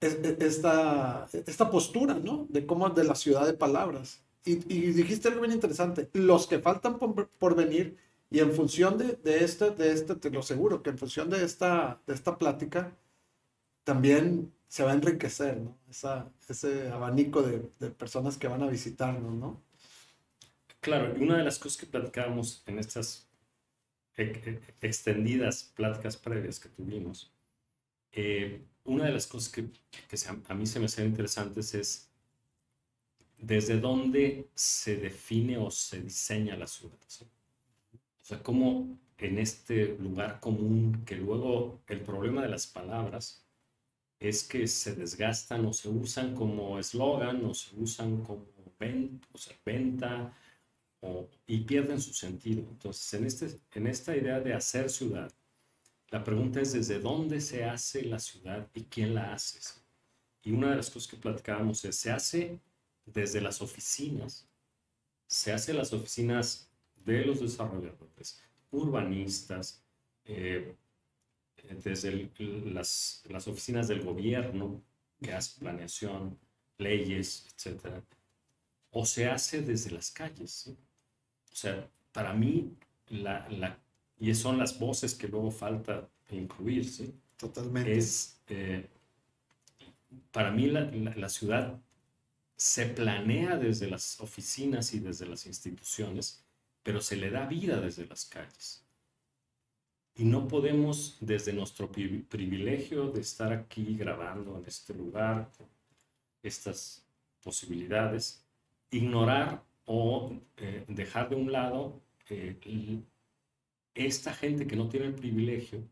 esta, 0.00 1.28
esta 1.32 1.70
postura, 1.70 2.14
¿no? 2.14 2.46
De 2.48 2.66
cómo 2.66 2.88
de 2.90 3.04
la 3.04 3.14
ciudad 3.14 3.46
de 3.46 3.54
palabras. 3.54 4.20
y, 4.44 4.56
dijiste 4.56 5.28
algo 5.28 5.40
bien 5.40 5.52
interesante, 5.52 6.10
los 6.12 6.46
que 6.46 6.58
faltan 6.58 6.98
por, 6.98 7.56
venir 7.56 7.96
y 8.30 8.40
en 8.40 8.52
función 8.52 8.98
de, 8.98 9.18
de 9.22 9.44
este, 9.44 9.70
de 9.70 9.92
este, 9.92 10.16
te 10.16 10.30
lo 10.30 10.40
aseguro, 10.40 10.82
que 10.82 10.90
en 10.90 10.98
función 10.98 11.30
de 11.30 11.44
esta, 11.44 12.00
de 12.06 12.14
esta 12.14 12.36
plática, 12.36 12.96
también 13.84 14.52
se 14.66 14.82
va 14.82 14.90
a 14.90 14.94
enriquecer, 14.94 15.58
¿no? 15.58 15.76
Esa, 15.88 16.28
ese 16.48 16.90
abanico 16.90 17.42
de, 17.42 17.70
de, 17.78 17.90
personas 17.90 18.36
que 18.36 18.48
van 18.48 18.62
a 18.62 18.66
visitarnos, 18.66 19.34
¿no? 19.34 19.62
Claro, 20.80 21.16
y 21.16 21.22
una 21.22 21.38
de 21.38 21.44
las 21.44 21.58
cosas 21.58 21.78
que 21.78 21.86
platicábamos 21.86 22.62
en 22.66 22.78
estas 22.78 23.26
extendidas 24.16 25.72
pláticas 25.74 26.16
previas 26.16 26.60
que 26.60 26.68
tuvimos, 26.68 27.32
eh, 28.12 28.62
una 28.84 29.06
de 29.06 29.12
las 29.12 29.26
cosas 29.26 29.50
que, 29.50 29.64
que 30.08 30.16
a 30.48 30.54
mí 30.54 30.66
se 30.66 30.78
me 30.78 30.86
hacen 30.86 31.06
interesantes 31.06 31.74
es 31.74 32.10
desde 33.38 33.80
dónde 33.80 34.48
se 34.54 34.96
define 34.96 35.58
o 35.58 35.70
se 35.70 36.00
diseña 36.00 36.56
la 36.56 36.66
ciudad. 36.66 36.96
O 36.96 38.26
sea, 38.26 38.42
cómo 38.42 38.98
en 39.18 39.38
este 39.38 39.96
lugar 39.98 40.40
común, 40.40 41.02
que 41.04 41.16
luego 41.16 41.80
el 41.88 42.00
problema 42.00 42.42
de 42.42 42.48
las 42.48 42.66
palabras 42.66 43.44
es 44.20 44.44
que 44.44 44.66
se 44.66 44.94
desgastan 44.94 45.66
o 45.66 45.72
se 45.72 45.88
usan 45.88 46.34
como 46.34 46.78
eslogan 46.78 47.44
o 47.44 47.54
se 47.54 47.76
usan 47.76 48.22
como 48.22 48.54
o 49.32 49.38
sea, 49.38 49.56
venta 49.64 50.36
y 51.46 51.60
pierden 51.60 52.00
su 52.00 52.12
sentido. 52.14 52.62
Entonces, 52.70 53.14
en, 53.14 53.26
este, 53.26 53.60
en 53.72 53.86
esta 53.86 54.16
idea 54.16 54.40
de 54.40 54.54
hacer 54.54 54.90
ciudad, 54.90 55.32
la 56.10 56.22
pregunta 56.22 56.60
es 56.60 56.72
desde 56.72 57.00
dónde 57.00 57.40
se 57.40 57.64
hace 57.64 58.04
la 58.04 58.18
ciudad 58.18 58.68
y 58.74 58.84
quién 58.84 59.14
la 59.14 59.34
hace. 59.34 59.58
Y 60.42 60.52
una 60.52 60.70
de 60.70 60.76
las 60.76 60.90
cosas 60.90 61.10
que 61.10 61.16
platicábamos 61.16 61.84
es, 61.84 61.96
se 61.96 62.10
hace 62.10 62.60
desde 63.06 63.40
las 63.40 63.60
oficinas, 63.60 64.48
se 65.26 65.52
hace 65.52 65.72
las 65.74 65.92
oficinas 65.92 66.70
de 67.04 67.24
los 67.24 67.40
desarrolladores, 67.40 68.40
urbanistas, 68.70 69.82
eh, 70.24 70.76
desde 71.82 72.30
las, 72.38 73.24
las, 73.28 73.48
oficinas 73.48 73.88
del 73.88 74.02
gobierno 74.02 74.82
que 75.20 75.32
hace 75.32 75.58
planeación, 75.58 76.38
leyes, 76.78 77.46
etc. 77.56 78.02
O 78.90 79.06
se 79.06 79.28
hace 79.28 79.62
desde 79.62 79.90
las 79.90 80.10
calles. 80.10 80.70
O 81.54 81.56
sea, 81.56 81.88
para 82.10 82.32
mí, 82.32 82.76
la, 83.10 83.48
la, 83.48 83.78
y 84.18 84.34
son 84.34 84.58
las 84.58 84.76
voces 84.76 85.14
que 85.14 85.28
luego 85.28 85.52
falta 85.52 86.10
incluir, 86.30 86.84
¿sí? 86.84 87.14
Totalmente. 87.36 87.96
Es, 87.96 88.40
eh, 88.48 88.88
para 90.32 90.50
mí 90.50 90.66
la, 90.66 90.90
la, 90.90 91.28
ciudad 91.28 91.80
se 92.56 92.86
planea 92.86 93.56
desde 93.56 93.88
las 93.88 94.20
oficinas 94.20 94.94
y 94.94 94.98
desde 94.98 95.26
las 95.26 95.46
instituciones, 95.46 96.44
pero 96.82 97.00
se 97.00 97.14
le 97.14 97.30
da 97.30 97.46
vida 97.46 97.80
desde 97.80 98.04
las 98.06 98.24
calles. 98.24 98.84
Y 100.16 100.24
no 100.24 100.48
podemos, 100.48 101.18
desde 101.20 101.52
nuestro 101.52 101.90
privilegio 101.90 103.10
de 103.10 103.20
estar 103.20 103.52
aquí 103.52 103.96
grabando 103.96 104.58
en 104.58 104.64
este 104.66 104.92
lugar, 104.92 105.48
estas 106.42 107.04
posibilidades, 107.42 108.44
ignorar 108.90 109.62
o 109.86 110.32
eh, 110.56 110.84
dejar 110.88 111.28
de 111.28 111.36
un 111.36 111.52
lado 111.52 112.00
eh, 112.30 113.02
esta 113.94 114.32
gente 114.34 114.66
que 114.66 114.76
no 114.76 114.88
tiene 114.88 115.06
el 115.06 115.14
privilegio 115.14 115.82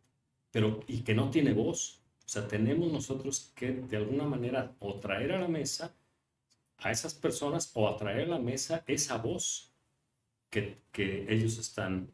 pero, 0.52 0.80
y 0.86 1.02
que 1.02 1.14
no 1.14 1.30
tiene 1.30 1.52
voz. 1.54 2.00
O 2.24 2.28
sea, 2.28 2.46
tenemos 2.46 2.92
nosotros 2.92 3.52
que 3.56 3.72
de 3.72 3.96
alguna 3.96 4.24
manera 4.24 4.74
o 4.78 5.00
traer 5.00 5.32
a 5.32 5.40
la 5.40 5.48
mesa 5.48 5.94
a 6.78 6.90
esas 6.90 7.14
personas 7.14 7.70
o 7.74 7.88
atraer 7.88 8.26
a 8.26 8.32
la 8.36 8.38
mesa 8.38 8.84
esa 8.86 9.16
voz 9.18 9.72
que, 10.50 10.78
que 10.92 11.26
ellos 11.32 11.58
están 11.58 12.12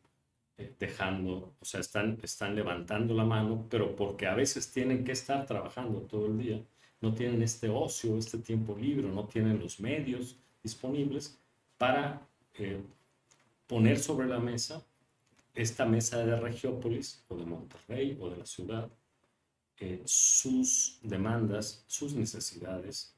eh, 0.58 0.74
dejando, 0.78 1.54
o 1.60 1.64
sea, 1.64 1.80
están, 1.80 2.18
están 2.22 2.54
levantando 2.54 3.14
la 3.14 3.24
mano, 3.24 3.66
pero 3.70 3.96
porque 3.96 4.26
a 4.26 4.34
veces 4.34 4.70
tienen 4.70 5.04
que 5.04 5.12
estar 5.12 5.46
trabajando 5.46 6.02
todo 6.02 6.26
el 6.26 6.38
día, 6.38 6.62
no 7.00 7.14
tienen 7.14 7.42
este 7.42 7.68
ocio, 7.68 8.18
este 8.18 8.38
tiempo 8.38 8.76
libre, 8.76 9.08
no 9.08 9.26
tienen 9.26 9.58
los 9.58 9.80
medios 9.80 10.36
disponibles 10.62 11.38
para 11.78 12.26
eh, 12.54 12.82
poner 13.66 13.98
sobre 13.98 14.26
la 14.26 14.38
mesa 14.38 14.84
esta 15.54 15.84
mesa 15.84 16.18
de 16.18 16.36
Regiópolis 16.36 17.24
o 17.28 17.36
de 17.36 17.44
Monterrey 17.44 18.16
o 18.20 18.30
de 18.30 18.36
la 18.36 18.46
ciudad, 18.46 18.88
eh, 19.78 20.02
sus 20.04 20.98
demandas, 21.02 21.84
sus 21.86 22.14
necesidades 22.14 23.14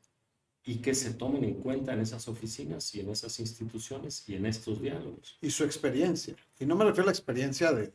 y 0.65 0.77
que 0.77 0.95
se 0.95 1.15
tomen 1.15 1.45
en 1.45 1.55
cuenta 1.55 1.93
en 1.93 2.01
esas 2.01 2.29
oficinas 2.29 2.95
y 2.95 3.01
en 3.01 3.11
esas 3.11 3.41
instituciones 3.41 4.27
y 4.29 4.37
en 4.37 4.47
estos 4.47 4.81
diálogos. 4.81 5.39
Y 5.41 5.51
su 5.51 5.65
experiencia. 5.65 6.37
Y 6.59 6.67
no 6.67 6.77
me 6.77 6.85
refiero 6.85 7.05
a 7.05 7.07
la 7.07 7.13
experiencia 7.13 7.73
de, 7.73 7.93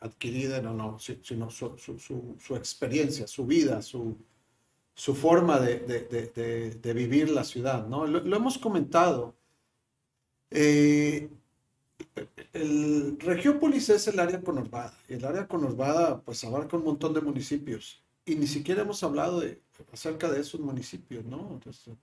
adquirida, 0.00 0.60
no, 0.60 0.74
no, 0.74 0.98
sino 0.98 1.50
su, 1.50 1.76
su, 1.78 2.56
experiencia, 2.56 3.26
su 3.26 3.46
vida, 3.46 3.82
su, 3.82 4.16
su 4.94 5.14
forma 5.14 5.60
de, 5.60 5.80
de, 5.80 6.70
de, 6.70 6.94
vivir 6.94 7.30
la 7.30 7.44
ciudad. 7.44 7.86
¿no? 7.86 8.06
Lo, 8.06 8.36
hemos 8.36 8.58
comentado. 8.58 9.34
Eh, 10.50 11.30
el 12.52 13.18
Regiópolis 13.20 13.88
es 13.90 14.08
el 14.08 14.18
área 14.18 14.40
conurbada. 14.40 14.94
Y 15.08 15.14
el 15.14 15.24
área 15.24 15.46
conurbada 15.46 16.20
pues 16.22 16.42
abarca 16.44 16.76
un 16.76 16.84
montón 16.84 17.14
de 17.14 17.20
municipios. 17.20 18.02
Y 18.24 18.34
ni 18.36 18.46
siquiera 18.46 18.82
hemos 18.82 19.02
hablado 19.02 19.40
de, 19.40 19.60
acerca 19.92 20.30
de 20.30 20.40
esos 20.40 20.60
municipios, 20.60 21.24
¿no? 21.24 21.50
Entonces, 21.52 21.94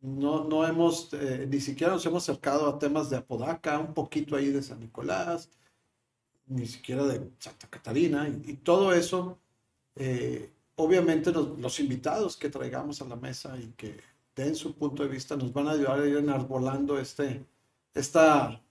no, 0.00 0.44
no 0.44 0.66
hemos, 0.66 1.12
eh, 1.14 1.46
ni 1.48 1.60
siquiera 1.60 1.92
nos 1.92 2.06
hemos 2.06 2.28
acercado 2.28 2.68
a 2.68 2.78
temas 2.78 3.10
de 3.10 3.16
Apodaca, 3.16 3.78
un 3.78 3.94
poquito 3.94 4.36
ahí 4.36 4.50
de 4.50 4.62
San 4.62 4.80
Nicolás, 4.80 5.50
ni 6.46 6.66
siquiera 6.66 7.04
de 7.04 7.30
Santa 7.38 7.68
Catarina, 7.68 8.28
y, 8.28 8.54
todo 8.54 8.92
eso, 8.92 9.38
eh, 9.96 10.52
obviamente 10.76 11.32
los, 11.32 11.80
invitados 11.80 12.36
que 12.36 12.50
traigamos 12.50 13.02
a 13.02 13.06
la 13.06 13.16
mesa 13.16 13.58
y 13.58 13.72
que 13.76 14.00
den 14.36 14.54
su 14.54 14.74
punto 14.76 15.02
de 15.02 15.08
vista 15.08 15.36
nos 15.36 15.52
van 15.52 15.68
a 15.68 15.72
ayudar 15.72 16.00
a 16.00 16.06
ir 16.06 16.16
enarbolando 16.16 16.98
este, 16.98 17.44
esta 17.98 18.62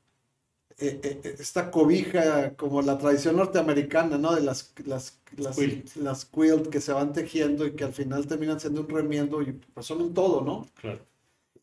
eh, 0.80 1.00
eh, 1.04 1.22
eh, 1.24 1.36
esta 1.40 1.72
cobija 1.72 2.56
como 2.56 2.84
la 2.84 2.98
tradición 3.00 3.36
norteamericana, 3.38 4.18
¿no? 4.20 4.36
De 4.36 4.42
las, 4.42 4.74
las, 4.86 5.20
las, 5.36 5.56
quilt. 5.56 5.96
las 5.96 6.26
quilt 6.26 6.68
que 6.70 6.80
se 6.82 6.94
van 6.94 7.14
tejiendo 7.14 7.66
y 7.66 7.72
que 7.76 7.84
al 7.84 7.94
final 7.94 8.28
terminan 8.28 8.60
siendo 8.60 8.82
un 8.82 8.90
remiendo 8.90 9.42
y 9.42 9.54
pues 9.74 9.88
son 9.88 10.02
un 10.02 10.14
todo, 10.14 10.42
¿no? 10.42 10.68
Claro. 10.80 11.00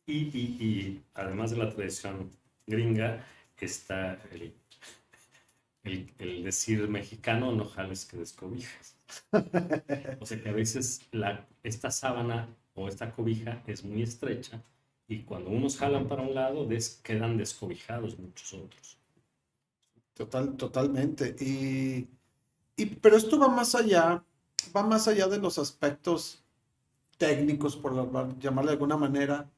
Y, 0.06 0.14
y, 0.36 0.40
y 0.60 1.02
además 1.14 1.52
de 1.52 1.58
la 1.58 1.70
tradición 1.70 2.30
gringa, 2.66 3.24
está 3.64 4.18
el, 4.32 4.52
el, 5.84 6.12
el, 6.18 6.44
decir 6.44 6.86
mexicano, 6.88 7.52
no 7.52 7.64
jales 7.64 8.04
que 8.04 8.16
descobijas. 8.16 8.96
o 10.20 10.26
sea 10.26 10.42
que 10.42 10.48
a 10.48 10.52
veces 10.52 11.02
la, 11.12 11.46
esta 11.62 11.90
sábana 11.90 12.48
o 12.74 12.88
esta 12.88 13.12
cobija 13.12 13.62
es 13.66 13.84
muy 13.84 14.02
estrecha 14.02 14.62
y 15.08 15.22
cuando 15.22 15.50
unos 15.50 15.76
jalan 15.76 16.08
para 16.08 16.22
un 16.22 16.34
lado, 16.34 16.66
quedan 17.02 17.36
descobijados 17.36 18.18
muchos 18.18 18.54
otros. 18.54 18.98
Total, 20.14 20.56
totalmente. 20.56 21.36
Y, 21.40 22.08
y, 22.76 22.86
pero 22.86 23.16
esto 23.16 23.38
va 23.38 23.48
más 23.48 23.74
allá, 23.74 24.24
va 24.74 24.82
más 24.82 25.08
allá 25.08 25.26
de 25.26 25.38
los 25.38 25.58
aspectos 25.58 26.42
técnicos, 27.18 27.76
por 27.76 28.38
llamarle 28.38 28.70
de 28.70 28.74
alguna 28.74 28.96
manera, 28.96 29.50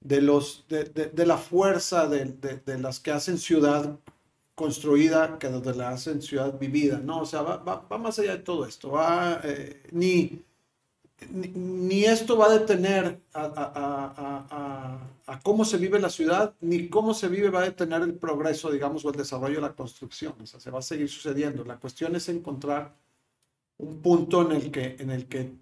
de, 0.00 0.22
los, 0.22 0.64
de, 0.68 0.84
de, 0.84 1.26
la 1.26 1.36
fuerza 1.36 2.08
de, 2.08 2.24
de, 2.24 2.78
las 2.78 3.00
que 3.00 3.10
hacen 3.10 3.38
ciudad 3.38 3.98
construida 4.54 5.38
que 5.38 5.48
de 5.48 5.74
la 5.74 5.90
hacen 5.90 6.22
ciudad 6.22 6.58
vivida, 6.58 6.98
¿no? 6.98 7.20
O 7.20 7.26
sea, 7.26 7.42
va, 7.42 7.56
va, 7.58 7.86
va 7.88 7.98
más 7.98 8.18
allá 8.18 8.36
de 8.36 8.42
todo 8.42 8.66
esto. 8.66 8.90
Va, 8.92 9.40
eh, 9.44 9.82
ni, 9.92 10.42
ni, 11.30 12.04
esto 12.04 12.36
va 12.36 12.46
a 12.46 12.58
detener 12.58 13.20
a, 13.34 14.98
cómo 15.42 15.64
se 15.64 15.76
vive 15.76 15.98
la 15.98 16.10
ciudad, 16.10 16.54
ni 16.60 16.88
cómo 16.88 17.14
se 17.14 17.28
vive 17.28 17.50
va 17.50 17.60
a 17.60 17.64
detener 17.64 18.02
el 18.02 18.14
progreso, 18.14 18.70
digamos, 18.70 19.04
o 19.04 19.10
el 19.10 19.16
desarrollo 19.16 19.56
de 19.56 19.62
la 19.62 19.74
construcción. 19.74 20.34
O 20.40 20.46
sea, 20.46 20.60
se 20.60 20.70
va 20.70 20.78
a 20.78 20.82
seguir 20.82 21.08
sucediendo. 21.08 21.64
La 21.64 21.78
cuestión 21.78 22.14
es 22.16 22.28
encontrar 22.28 22.96
un 23.78 24.00
punto 24.00 24.42
en 24.42 24.52
el 24.52 24.70
que, 24.70 24.96
en 24.98 25.10
el 25.10 25.26
que 25.26 25.52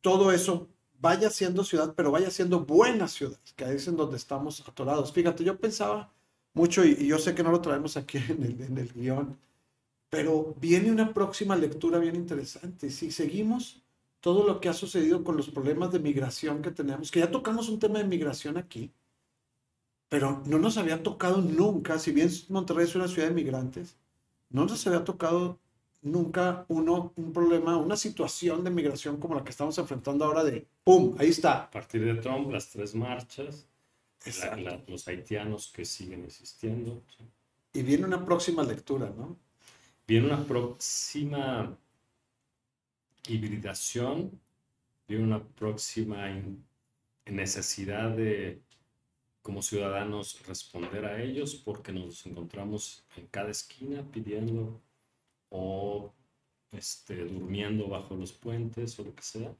todo 0.00 0.32
eso 0.32 0.68
vaya 1.00 1.30
siendo 1.30 1.64
ciudad, 1.64 1.94
pero 1.96 2.10
vaya 2.10 2.30
siendo 2.30 2.60
buena 2.60 3.08
ciudad, 3.08 3.38
que 3.56 3.64
es 3.64 3.88
en 3.88 3.96
donde 3.96 4.16
estamos 4.16 4.60
atorados. 4.66 5.12
Fíjate, 5.12 5.44
yo 5.44 5.58
pensaba 5.58 6.12
mucho, 6.54 6.84
y, 6.84 7.06
yo 7.06 7.18
sé 7.18 7.34
que 7.34 7.42
no 7.42 7.50
lo 7.50 7.60
traemos 7.60 7.96
aquí 7.96 8.18
en 8.18 8.42
el, 8.42 8.60
en 8.62 8.78
el 8.78 8.92
guion, 8.92 9.38
pero 10.08 10.54
viene 10.60 10.90
una 10.90 11.14
próxima 11.14 11.56
lectura 11.56 11.98
bien 11.98 12.16
interesante. 12.16 12.90
Si 12.90 13.10
seguimos 13.12 13.79
todo 14.20 14.46
lo 14.46 14.60
que 14.60 14.68
ha 14.68 14.72
sucedido 14.72 15.24
con 15.24 15.36
los 15.36 15.50
problemas 15.50 15.92
de 15.92 15.98
migración 15.98 16.62
que 16.62 16.70
tenemos, 16.70 17.10
que 17.10 17.20
ya 17.20 17.30
tocamos 17.30 17.68
un 17.68 17.78
tema 17.78 17.98
de 17.98 18.04
migración 18.04 18.56
aquí, 18.56 18.92
pero 20.08 20.42
no 20.46 20.58
nos 20.58 20.76
había 20.76 21.02
tocado 21.02 21.40
nunca, 21.40 21.98
si 21.98 22.12
bien 22.12 22.30
Monterrey 22.48 22.84
es 22.84 22.94
una 22.94 23.08
ciudad 23.08 23.28
de 23.28 23.34
migrantes, 23.34 23.96
no 24.50 24.66
nos 24.66 24.86
había 24.86 25.04
tocado 25.04 25.58
nunca 26.02 26.64
uno, 26.68 27.12
un 27.16 27.32
problema, 27.32 27.76
una 27.76 27.96
situación 27.96 28.64
de 28.64 28.70
migración 28.70 29.18
como 29.18 29.34
la 29.34 29.44
que 29.44 29.50
estamos 29.50 29.76
enfrentando 29.78 30.24
ahora 30.24 30.44
de 30.44 30.66
¡pum! 30.84 31.14
Ahí 31.18 31.28
está. 31.28 31.64
A 31.64 31.70
partir 31.70 32.04
de 32.04 32.14
Trump, 32.20 32.50
las 32.50 32.68
tres 32.68 32.94
marchas, 32.94 33.66
los 34.86 35.08
haitianos 35.08 35.68
que 35.68 35.84
siguen 35.84 36.24
existiendo. 36.24 37.02
Y 37.72 37.82
viene 37.82 38.06
una 38.06 38.24
próxima 38.24 38.62
lectura, 38.62 39.12
¿no? 39.16 39.36
Viene 40.06 40.26
una 40.26 40.44
próxima 40.44 41.76
hibridación, 43.28 44.40
viene 45.08 45.24
una 45.24 45.42
próxima 45.42 46.28
necesidad 47.26 48.10
de, 48.16 48.60
como 49.42 49.62
ciudadanos, 49.62 50.40
responder 50.46 51.04
a 51.04 51.22
ellos 51.22 51.54
porque 51.54 51.92
nos 51.92 52.26
encontramos 52.26 53.04
en 53.16 53.26
cada 53.28 53.50
esquina 53.50 54.02
pidiendo 54.10 54.80
o 55.48 56.12
este, 56.72 57.24
durmiendo 57.24 57.88
bajo 57.88 58.14
los 58.14 58.32
puentes 58.32 58.98
o 58.98 59.04
lo 59.04 59.14
que 59.14 59.22
sea. 59.22 59.54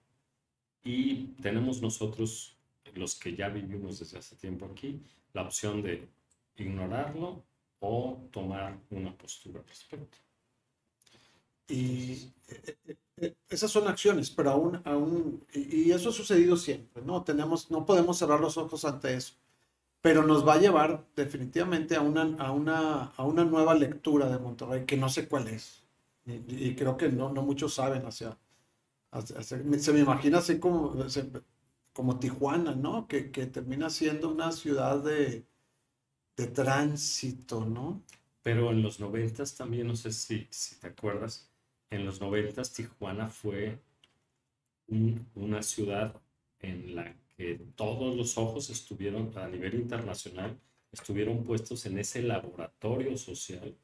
Y 0.83 1.27
tenemos 1.43 1.83
nosotros, 1.83 2.57
los 2.95 3.15
que 3.19 3.35
ya 3.35 3.49
vivimos 3.49 3.99
desde 3.99 4.19
hace 4.19 4.37
tiempo 4.37 4.67
aquí, 4.67 5.01
la 5.33 5.43
opción 5.43 5.83
de 5.83 6.09
ignorarlo 6.57 7.45
o 7.81 8.29
tomar 8.31 8.79
una 8.91 9.17
postura 9.17 9.61
al 9.61 9.67
respecto. 9.67 10.19
Y 11.71 12.33
eh, 12.49 12.77
eh, 12.89 12.97
eh, 13.19 13.35
esas 13.49 13.71
son 13.71 13.87
acciones, 13.89 14.31
pero 14.31 14.51
aún, 14.51 14.83
aún 14.85 15.45
y 15.55 15.91
eso 15.93 16.11
ha 16.11 16.13
sucedido 16.13 16.57
siempre, 16.57 17.03
¿no? 17.03 17.23
Tenemos, 17.23 17.71
no 17.71 17.87
podemos 17.87 18.19
cerrar 18.19 18.41
los 18.41 18.57
ojos 18.57 18.85
ante 18.85 19.15
eso, 19.15 19.35
pero 20.01 20.25
nos 20.27 20.47
va 20.47 20.55
a 20.55 20.61
llevar 20.61 21.07
definitivamente 21.15 21.97
a 21.97 22.01
una, 22.03 22.23
a 22.39 22.53
una, 22.53 23.05
a 23.17 23.25
una 23.25 23.45
nueva 23.45 23.75
lectura 23.75 24.29
de 24.29 24.39
Monterrey, 24.39 24.85
que 24.87 24.97
no 24.97 25.09
sé 25.09 25.29
cuál 25.29 25.49
es, 25.49 25.85
y, 26.27 26.75
creo 26.75 26.97
que 26.97 27.09
no, 27.11 27.33
no 27.33 27.43
muchos 27.43 27.75
saben 27.75 28.07
hacia, 28.07 28.37
se 29.23 29.93
me 29.93 30.01
imagina 30.01 30.39
así 30.39 30.59
como, 30.59 30.97
como 31.93 32.19
Tijuana, 32.19 32.75
¿no? 32.75 33.07
Que, 33.09 33.31
que 33.31 33.47
termina 33.47 33.91
siendo 33.91 34.31
una 34.31 34.53
ciudad 34.53 35.03
de, 35.03 35.47
de 36.37 36.47
tránsito, 36.49 37.65
¿no? 37.65 38.03
Pero 38.43 38.71
en 38.71 38.83
los 38.83 39.01
noventas 39.01 39.55
también, 39.55 39.87
no 39.87 39.97
sé 39.97 40.13
si, 40.13 40.47
si 40.51 40.77
te 40.77 40.89
acuerdas, 40.89 41.50
en 41.91 42.05
los 42.07 42.21
noventas 42.21 42.73
Tijuana 42.73 43.29
fue 43.29 43.79
una 45.35 45.63
ciudad 45.63 46.21
en 46.61 46.95
la 46.95 47.15
que 47.37 47.61
todos 47.75 48.17
los 48.17 48.39
ojos 48.39 48.71
estuvieron 48.71 49.37
a 49.37 49.49
nivel 49.49 49.75
internacional, 49.75 50.59
estuvieron 50.93 51.45
puestos 51.45 51.87
en 51.87 51.99
ese 51.99 52.23
laboratorio 52.23 53.17
social 53.17 53.77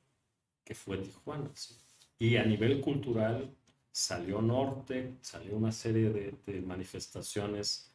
que 0.64 0.74
fue 0.74 0.98
Tijuana. 0.98 1.50
Y 2.18 2.36
a 2.36 2.44
nivel 2.44 2.80
cultural 2.80 3.54
salió 3.90 4.40
Norte, 4.40 5.16
salió 5.20 5.56
una 5.56 5.72
serie 5.72 6.10
de, 6.10 6.60
manifestaciones 6.60 7.94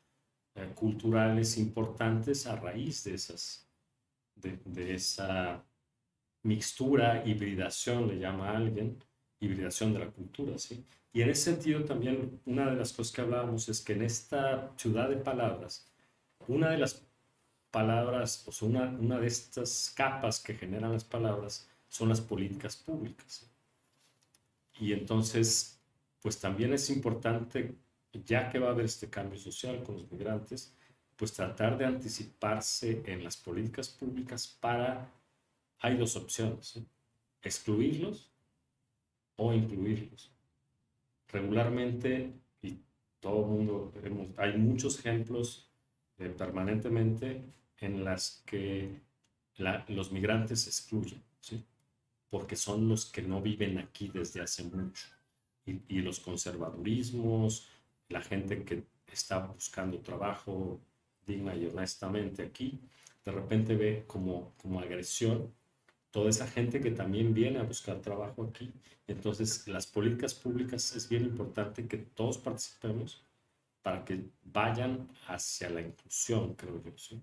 eh, 0.56 0.72
culturales 0.76 1.58
importantes 1.58 2.48
a 2.48 2.56
raíz 2.56 3.04
de 3.04 3.14
esas, 3.14 3.68
de, 4.36 4.58
de 4.66 4.96
esa 4.96 5.64
mixtura, 6.44 7.24
hibridación, 7.26 8.08
le 8.08 8.20
llama 8.20 8.56
alguien, 8.56 8.98
hibridación 9.42 9.92
de 9.94 10.00
la 10.00 10.12
cultura, 10.12 10.58
¿sí? 10.58 10.86
Y 11.14 11.22
en 11.22 11.30
ese 11.30 11.52
sentido 11.52 11.84
también 11.84 12.40
una 12.46 12.70
de 12.70 12.78
las 12.78 12.94
cosas 12.94 13.14
que 13.14 13.22
hablábamos 13.22 13.68
es 13.68 13.82
que 13.82 13.94
en 13.94 14.04
esta 14.04 14.72
ciudad 14.78 15.10
de 15.10 15.18
palabras, 15.18 15.92
una 16.48 16.70
de 16.70 16.78
las 16.78 17.06
palabras, 17.70 18.48
o 18.48 18.52
sea, 18.52 18.68
una, 18.70 18.84
una 18.86 19.20
de 19.20 19.28
estas 19.28 19.94
capas 19.96 20.40
que 20.40 20.54
generan 20.54 20.94
las 20.94 21.04
palabras 21.04 21.68
son 21.90 22.10
las 22.10 22.22
políticas 22.22 22.78
públicas. 22.78 23.50
Y 24.80 24.94
entonces, 24.94 25.82
pues 26.22 26.40
también 26.40 26.74
es 26.74 26.90
importante, 26.90 27.76
ya 28.26 28.50
que 28.50 28.60
va 28.60 28.70
a 28.70 28.72
haber 28.72 28.86
este 28.86 29.10
cambio 29.10 29.38
social 29.40 29.84
con 29.84 29.96
los 29.96 30.10
migrantes, 30.12 30.74
pues 31.18 31.34
tratar 31.34 31.78
de 31.78 31.86
anticiparse 31.86 33.04
en 33.06 33.24
las 33.24 33.38
políticas 33.38 33.90
públicas 33.90 34.48
para, 34.48 35.12
hay 35.80 35.98
dos 35.98 36.16
opciones, 36.16 36.80
excluirlos 37.42 38.31
o 39.42 39.54
incluirlos. 39.54 40.32
Regularmente, 41.28 42.32
y 42.62 42.78
todo 43.20 43.44
el 44.04 44.12
mundo, 44.12 44.34
hay 44.38 44.56
muchos 44.58 45.00
ejemplos 45.00 45.68
permanentemente 46.38 47.42
en 47.80 48.04
las 48.04 48.44
que 48.46 49.02
los 49.88 50.12
migrantes 50.12 50.62
se 50.62 50.70
excluyen, 50.70 51.24
¿sí? 51.40 51.64
porque 52.30 52.56
son 52.56 52.88
los 52.88 53.08
que 53.08 53.24
no 53.24 53.42
viven 53.42 53.80
aquí 53.80 54.12
desde 54.14 54.42
hace 54.42 54.64
mucho. 54.64 55.08
Y, 55.66 55.82
y 55.88 56.02
los 56.02 56.20
conservadurismos, 56.20 57.68
la 58.10 58.22
gente 58.22 58.64
que 58.64 58.84
está 59.12 59.40
buscando 59.40 59.98
trabajo 60.00 60.80
digna 61.26 61.56
y 61.56 61.66
honestamente 61.66 62.44
aquí, 62.44 62.80
de 63.26 63.32
repente 63.32 63.76
ve 63.76 64.04
como, 64.06 64.54
como 64.58 64.80
agresión 64.80 65.52
toda 66.12 66.30
esa 66.30 66.48
gente 66.48 66.82
que 66.82 66.92
también 66.92 67.34
viene 67.34 67.60
a 67.60 67.64
buscar 67.64 68.00
trabajo 68.02 68.44
aquí. 68.44 68.72
Entonces, 69.08 69.68
las 69.68 69.88
políticas 69.88 70.34
públicas 70.34 70.96
es 70.96 71.10
bien 71.10 71.24
importante 71.24 71.88
que 71.88 71.98
todos 71.98 72.38
participemos 72.38 73.24
para 73.82 74.06
que 74.06 74.26
vayan 74.44 75.10
hacia 75.28 75.70
la 75.70 75.82
inclusión, 75.82 76.54
creo 76.56 76.82
yo. 76.84 76.92
¿sí? 76.98 77.22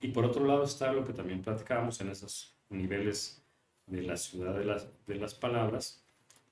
Y 0.00 0.08
por 0.08 0.24
otro 0.24 0.44
lado 0.44 0.64
está 0.64 0.92
lo 0.92 1.04
que 1.04 1.12
también 1.12 1.42
platicábamos 1.42 2.00
en 2.00 2.10
esos 2.10 2.56
niveles 2.70 3.42
de 3.86 4.02
la 4.02 4.16
ciudad 4.16 4.56
de 4.56 4.64
las, 4.64 4.88
de 5.06 5.16
las 5.16 5.34
palabras, 5.34 6.02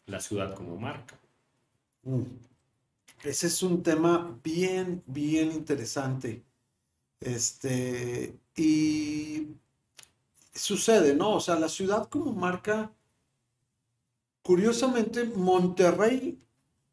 la 0.07 0.21
ciudad 0.21 0.55
como 0.55 0.77
marca. 0.77 1.19
Mm. 2.03 2.23
Ese 3.25 3.47
es 3.49 3.63
un 3.63 3.83
tema 3.83 4.39
bien, 4.45 5.03
bien 5.07 5.51
interesante. 5.53 6.43
Este, 7.21 8.39
y 8.55 9.49
sucede, 10.59 11.15
¿no? 11.15 11.35
O 11.37 11.41
sea, 11.41 11.59
la 11.59 11.69
ciudad 11.69 12.09
como 12.09 12.33
marca, 12.33 12.93
curiosamente, 14.43 15.25
Monterrey, 15.25 16.43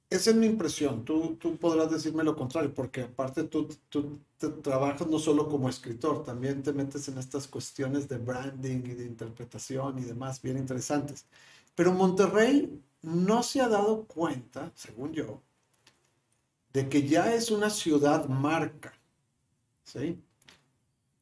esa 0.10 0.30
es 0.32 0.36
mi 0.36 0.46
impresión, 0.46 1.04
tú, 1.04 1.36
tú 1.38 1.58
podrás 1.58 1.92
decirme 1.92 2.24
lo 2.24 2.36
contrario, 2.36 2.74
porque 2.74 3.02
aparte 3.02 3.44
tú, 3.46 3.68
tú 3.90 4.22
trabajas 4.62 5.08
no 5.08 5.20
solo 5.20 5.50
como 5.50 5.70
escritor, 5.70 6.24
también 6.24 6.64
te 6.64 6.74
metes 6.74 7.08
en 7.08 7.18
estas 7.18 7.48
cuestiones 7.48 8.08
de 8.08 8.18
branding 8.18 8.84
y 8.86 8.94
de 8.94 9.06
interpretación 9.06 10.00
y 10.00 10.04
demás, 10.04 10.42
bien 10.42 10.58
interesantes. 10.58 11.26
Pero 11.76 11.92
Monterrey 11.94 12.82
no 13.02 13.44
se 13.44 13.62
ha 13.62 13.68
dado 13.70 14.06
cuenta, 14.06 14.72
según 14.76 15.14
yo, 15.14 15.42
de 16.74 16.90
que 16.90 17.08
ya 17.08 17.34
es 17.34 17.52
una 17.52 17.70
ciudad 17.70 18.28
marca, 18.28 18.94
¿sí? 19.84 20.22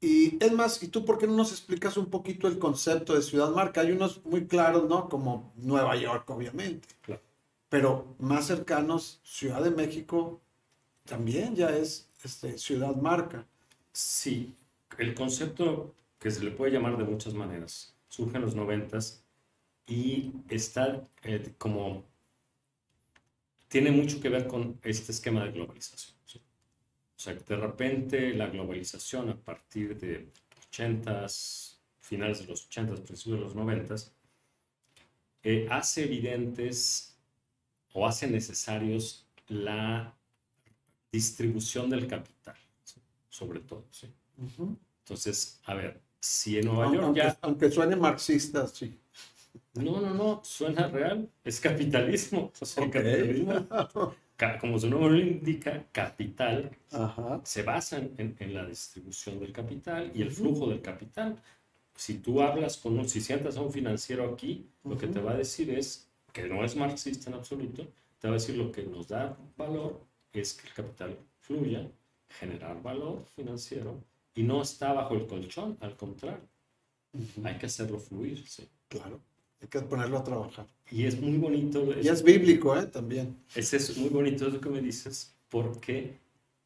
Y 0.03 0.37
es 0.43 0.51
más, 0.51 0.83
¿y 0.83 0.89
tú 0.89 1.05
por 1.05 1.17
qué 1.17 1.27
no 1.27 1.33
nos 1.33 1.53
explicas 1.53 1.95
un 1.95 2.07
poquito 2.07 2.49
el 2.49 2.59
concepto 2.59 3.13
de 3.13 3.21
ciudad 3.21 3.51
marca? 3.51 3.79
Hay 3.79 3.93
unos 3.93 4.21
muy 4.25 4.45
claros, 4.47 4.89
¿no? 4.89 5.07
Como 5.07 5.53
Nueva 5.55 5.95
York, 5.95 6.29
obviamente. 6.29 6.89
Pero 7.69 8.13
más 8.19 8.47
cercanos, 8.47 9.21
Ciudad 9.23 9.63
de 9.63 9.71
México 9.71 10.41
también 11.05 11.55
ya 11.55 11.69
es 11.69 12.09
este, 12.21 12.57
ciudad 12.57 12.97
marca. 12.97 13.47
Sí, 13.93 14.53
el 14.97 15.15
concepto 15.15 15.95
que 16.19 16.31
se 16.31 16.43
le 16.43 16.51
puede 16.51 16.73
llamar 16.73 16.97
de 16.97 17.05
muchas 17.05 17.33
maneras 17.33 17.95
surge 18.09 18.35
en 18.35 18.41
los 18.43 18.55
noventas 18.55 19.23
y 19.87 20.33
está 20.49 21.07
eh, 21.23 21.53
como 21.57 22.03
tiene 23.69 23.91
mucho 23.91 24.19
que 24.19 24.27
ver 24.27 24.47
con 24.47 24.77
este 24.83 25.13
esquema 25.13 25.45
de 25.45 25.51
globalización. 25.53 26.12
O 27.23 27.25
sea, 27.25 27.35
de 27.35 27.55
repente 27.55 28.33
la 28.33 28.47
globalización 28.47 29.29
a 29.29 29.37
partir 29.37 29.97
de 29.97 30.27
80s, 30.73 31.77
finales 32.01 32.39
de 32.39 32.47
los 32.47 32.69
80s, 32.69 32.99
principios 32.99 33.39
de 33.39 33.45
los 33.45 33.55
90s, 33.55 34.11
eh, 35.41 35.65
hace 35.71 36.03
evidentes 36.03 37.15
o 37.93 38.05
hace 38.05 38.27
necesarios 38.27 39.25
la 39.47 40.13
distribución 41.13 41.89
del 41.89 42.07
capital, 42.07 42.57
sobre 43.29 43.61
todo. 43.61 43.85
¿sí? 43.89 44.13
Entonces, 44.99 45.61
a 45.63 45.75
ver, 45.75 46.01
si 46.19 46.57
en 46.57 46.65
Nueva 46.65 46.93
York 46.93 47.15
ya... 47.15 47.37
Aunque 47.39 47.71
suene 47.71 47.95
marxista, 47.95 48.67
sí. 48.67 48.99
No, 49.75 50.01
no, 50.01 50.13
no, 50.13 50.41
suena 50.43 50.89
real, 50.89 51.29
es 51.41 51.61
capitalismo. 51.61 52.51
O 52.59 52.65
sea, 52.65 52.83
capitalismo 52.91 53.65
como 54.59 54.79
su 54.79 54.89
nombre 54.89 55.11
lo 55.11 55.19
indica, 55.19 55.85
capital, 55.91 56.71
se 57.43 57.63
basa 57.63 57.97
en, 57.97 58.53
la 58.53 58.65
distribución 58.65 59.39
del 59.39 59.51
capital 59.51 60.11
y 60.13 60.21
el 60.21 60.31
flujo 60.31 60.67
del 60.67 60.81
capital. 60.81 61.41
Si 61.95 62.15
tú 62.19 62.41
hablas 62.41 62.77
con 62.77 62.97
un, 62.97 63.07
si 63.07 63.21
sientas 63.21 63.57
a 63.57 63.61
un 63.61 63.71
financiero 63.71 64.33
aquí, 64.33 64.67
lo 64.83 64.97
que 64.97 65.07
te 65.07 65.19
va 65.19 65.31
a 65.31 65.37
decir 65.37 65.69
es, 65.69 66.09
que 66.31 66.47
no 66.47 66.65
es 66.65 66.75
marxista 66.75 67.29
en 67.29 67.35
absoluto, 67.35 67.87
te 68.19 68.27
va 68.27 68.33
a 68.33 68.37
decir 68.37 68.57
lo 68.57 68.71
que 68.71 68.83
nos 68.83 69.07
da 69.07 69.37
valor 69.55 70.01
es 70.33 70.53
que 70.53 70.67
el 70.67 70.73
capital 70.73 71.17
fluya, 71.39 71.87
generar 72.27 72.81
valor 72.81 73.23
financiero 73.35 74.03
y 74.33 74.43
no 74.43 74.61
está 74.61 74.93
bajo 74.93 75.13
el 75.13 75.27
colchón, 75.27 75.77
al 75.79 75.95
contrario. 75.95 76.49
Hay 77.43 77.57
que 77.59 77.67
hacerlo 77.67 77.99
fluir, 77.99 78.47
sí. 78.47 78.67
Claro. 78.87 79.21
Hay 79.63 79.69
que 79.69 79.79
ponerlo 79.79 80.17
a 80.17 80.23
trabajar. 80.25 80.67
Y 80.91 81.05
es 81.05 81.21
muy 81.21 81.37
bonito. 81.37 81.87
y 82.01 82.09
es 82.09 82.21
bíblico, 82.21 82.77
¿eh? 82.77 82.87
También. 82.87 83.37
Es, 83.55 83.73
es 83.73 83.97
muy 83.97 84.09
bonito 84.09 84.49
lo 84.49 84.59
que 84.59 84.69
me 84.69 84.81
dices, 84.81 85.33
porque 85.47 86.19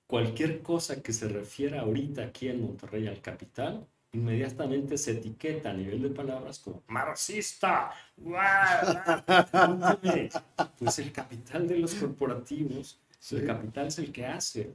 cualquier 0.08 0.64
cosa 0.64 1.04
que 1.04 1.14
se 1.14 1.28
refiera 1.28 1.82
ahorita 1.82 2.24
aquí 2.24 2.48
en 2.48 2.64
Monterrey 2.64 3.08
al 3.08 3.22
capital, 3.22 3.86
inmediatamente 4.14 4.98
se 4.98 5.12
etiqueta 5.12 5.70
a 5.70 5.74
nivel 5.74 6.02
de 6.02 6.10
palabras 6.10 6.58
como 6.58 6.82
marxista. 6.88 7.92
pues 10.80 10.98
el 10.98 11.12
capital 11.12 11.68
de 11.68 11.78
los 11.78 11.94
corporativos, 11.94 13.00
el 13.30 13.46
capital 13.46 13.86
es 13.88 14.00
el 14.00 14.12
que 14.12 14.26
hace, 14.26 14.74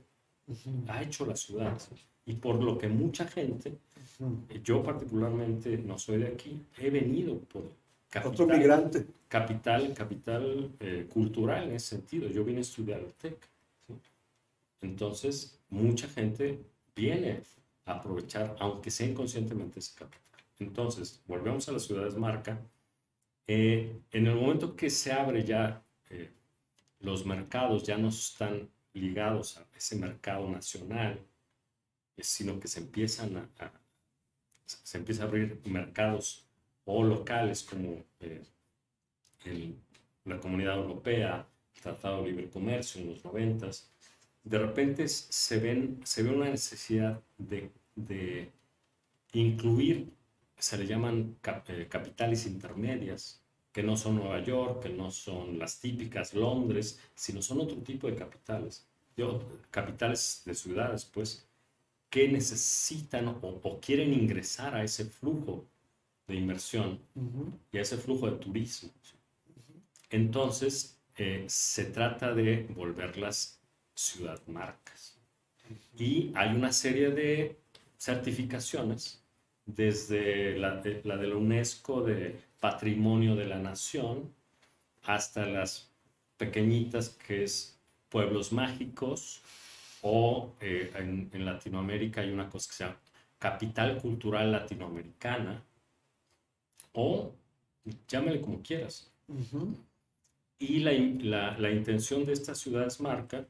ha 0.87 1.03
hecho 1.03 1.27
la 1.27 1.35
ciudad. 1.35 1.77
Y 2.25 2.35
por 2.35 2.63
lo 2.63 2.79
que 2.79 2.89
mucha 2.89 3.27
gente, 3.27 3.79
yo 4.63 4.81
particularmente 4.81 5.77
no 5.77 5.99
soy 5.99 6.19
de 6.19 6.29
aquí, 6.29 6.65
he 6.79 6.89
venido 6.89 7.37
por 7.41 7.82
capital, 8.13 8.33
Otro 8.33 8.47
migrante. 8.47 9.07
Capital, 9.27 9.95
capital 9.95 10.71
eh, 10.81 11.09
cultural 11.11 11.65
en 11.65 11.73
ese 11.77 11.97
sentido. 11.97 12.29
Yo 12.29 12.45
vine 12.45 12.59
a 12.59 12.61
estudiar 12.61 13.01
el 13.01 13.15
TEC. 13.15 13.39
Entonces, 14.83 15.59
mucha 15.71 16.07
gente 16.09 16.61
viene 16.95 17.43
a 17.87 17.93
aprovechar, 17.93 18.55
aunque 18.61 18.91
sea 18.91 19.09
inconscientemente, 19.09 19.81
ese 19.81 19.95
capital. 19.95 20.41
Entonces, 20.59 21.23
volvemos 21.27 21.67
a 21.69 21.73
las 21.73 21.85
ciudades 21.85 22.15
marca. 22.15 22.61
Eh, 23.47 23.99
en 24.11 24.27
el 24.27 24.35
momento 24.35 24.77
que 24.77 24.91
se 24.91 25.13
abre 25.13 25.45
ya, 25.45 25.83
eh, 26.11 26.31
los 27.01 27.25
mercados 27.25 27.83
ya 27.85 27.97
no 27.97 28.09
están 28.09 28.69
ligados 28.93 29.57
a 29.57 29.67
ese 29.75 29.97
mercado 29.97 30.49
nacional, 30.51 31.19
sino 32.19 32.61
que 32.61 32.69
se 32.69 32.81
empiezan 32.81 33.37
a, 33.59 33.73
se 34.67 34.99
empieza 34.99 35.23
a 35.23 35.27
abrir 35.27 35.61
mercados 35.65 36.47
o 36.85 37.03
locales 37.03 37.63
como 37.63 38.05
eh, 38.21 38.43
la 40.25 40.39
Comunidad 40.41 40.77
Europea, 40.79 41.47
el 41.75 41.83
Tratado 41.83 42.23
de 42.23 42.31
Libre 42.31 42.51
Comercio 42.51 43.01
en 43.01 43.11
los 43.11 43.25
noventas, 43.25 43.91
de 44.45 44.59
repente 44.59 45.09
se, 45.09 45.59
ven, 45.59 46.01
se 46.05 46.23
ve 46.23 46.31
una 46.31 46.51
necesidad 46.51 47.21
de, 47.39 47.71
de 47.95 48.51
incluir, 49.33 50.13
se 50.59 50.79
le 50.79 50.87
llaman 50.87 51.37
eh, 51.69 51.87
capitales 51.89 52.47
intermedias, 52.47 53.43
que 53.73 53.83
no 53.83 53.97
son 53.97 54.17
Nueva 54.17 54.41
York, 54.43 54.83
que 54.83 54.91
no 54.91 55.11
son 55.11 55.59
las 55.59 55.81
típicas 55.81 56.35
Londres, 56.35 57.01
sino 57.15 57.41
son 57.41 57.61
otro 57.61 57.77
tipo 57.79 58.07
de 58.07 58.17
capitales, 58.17 58.87
capitales 59.71 60.43
de 60.45 60.55
ciudades, 60.55 61.05
pues, 61.07 61.47
que 62.11 62.29
necesitan 62.29 63.29
o, 63.29 63.81
quieren 63.81 64.13
ingresar 64.13 64.75
a 64.75 64.85
ese 64.85 65.07
flujo 65.07 65.65
de 66.33 66.39
inversión 66.39 66.99
y 67.71 67.79
a 67.79 67.83
ese 67.83 67.97
flujo 67.97 68.31
de 68.31 68.39
turismo. 68.39 68.91
Entonces, 70.11 70.99
eh, 71.17 71.45
se 71.49 71.85
trata 71.87 72.35
de 72.35 72.67
volverlas 72.75 73.61
ciudad 73.95 74.41
marcas. 74.47 75.19
Y 75.97 76.33
hay 76.35 76.55
una 76.55 76.73
serie 76.73 77.11
de 77.11 77.57
certificaciones, 77.97 79.23
desde 79.65 80.59
la 80.59 80.77
de, 80.77 81.03
la 81.05 81.17
de 81.17 81.29
la 81.29 81.37
UNESCO 81.37 82.03
de 82.03 82.37
Patrimonio 82.59 83.37
de 83.37 83.47
la 83.47 83.59
Nación 83.59 84.35
hasta 85.05 85.47
las 85.47 85.91
pequeñitas 86.37 87.11
que 87.11 87.45
es 87.45 87.79
Pueblos 88.09 88.53
Mágicos, 88.53 89.43
o 90.03 90.53
eh, 90.61 90.91
en, 90.97 91.45
Latinoamérica 91.45 92.21
hay 92.21 92.31
una 92.31 92.51
cosa 92.51 92.69
que 92.69 92.77
se 92.77 92.85
llama 92.85 92.99
Capital 93.39 93.99
Cultural 93.99 94.51
Latinoamericana, 94.53 95.63
o 96.93 97.33
llámale 98.09 98.41
como 98.41 98.63
quieras. 98.63 99.13
Y 100.59 100.81
la, 100.81 100.93
la, 100.93 101.59
la, 101.59 101.71
intención 101.71 102.25
de 102.25 102.33
estas 102.33 102.59
ciudades 102.59 103.01
marca 103.01 103.47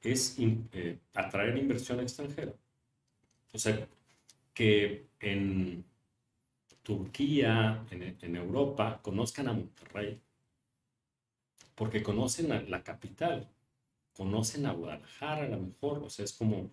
es 0.00 0.36
eh, 0.38 0.98
atraer 1.14 1.58
inversión 1.58 2.00
extranjera. 2.00 2.54
O 3.52 3.58
sea, 3.58 3.86
que 4.54 5.06
en 5.20 5.84
Turquía, 6.82 7.84
en, 7.90 8.16
en 8.20 8.36
Europa, 8.36 9.00
conozcan 9.02 9.48
a 9.48 9.52
Monterrey, 9.52 10.20
porque 11.74 12.02
conocen 12.02 12.52
a 12.52 12.62
la 12.62 12.82
capital, 12.82 13.48
conocen 14.14 14.66
a 14.66 14.72
Guadalajara 14.72 15.44
a 15.44 15.48
lo 15.48 15.58
mejor, 15.58 16.02
o 16.02 16.10
sea, 16.10 16.24
es 16.24 16.32
como, 16.32 16.70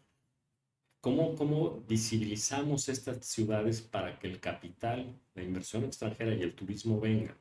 ¿cómo, 1.01 1.35
cómo 1.35 1.83
visibilizamos 1.87 2.89
estas 2.89 3.25
ciudades 3.25 3.81
para 3.81 4.17
que 4.19 4.27
el 4.27 4.39
capital, 4.39 5.13
la 5.35 5.43
inversión 5.43 5.83
extranjera 5.83 6.33
y 6.33 6.41
el 6.41 6.53
turismo 6.53 6.99
vengan? 6.99 7.35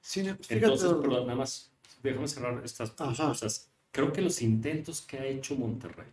Sí, 0.00 0.20
Entonces, 0.20 0.92
perdón, 0.94 1.26
nada 1.26 1.36
más, 1.36 1.70
déjame 2.02 2.28
cerrar 2.28 2.62
estas 2.64 2.90
cosas 2.90 3.68
creo 3.90 4.12
que 4.12 4.22
los 4.22 4.42
intentos 4.42 5.00
que 5.00 5.18
ha 5.18 5.26
hecho 5.26 5.56
Monterrey 5.56 6.06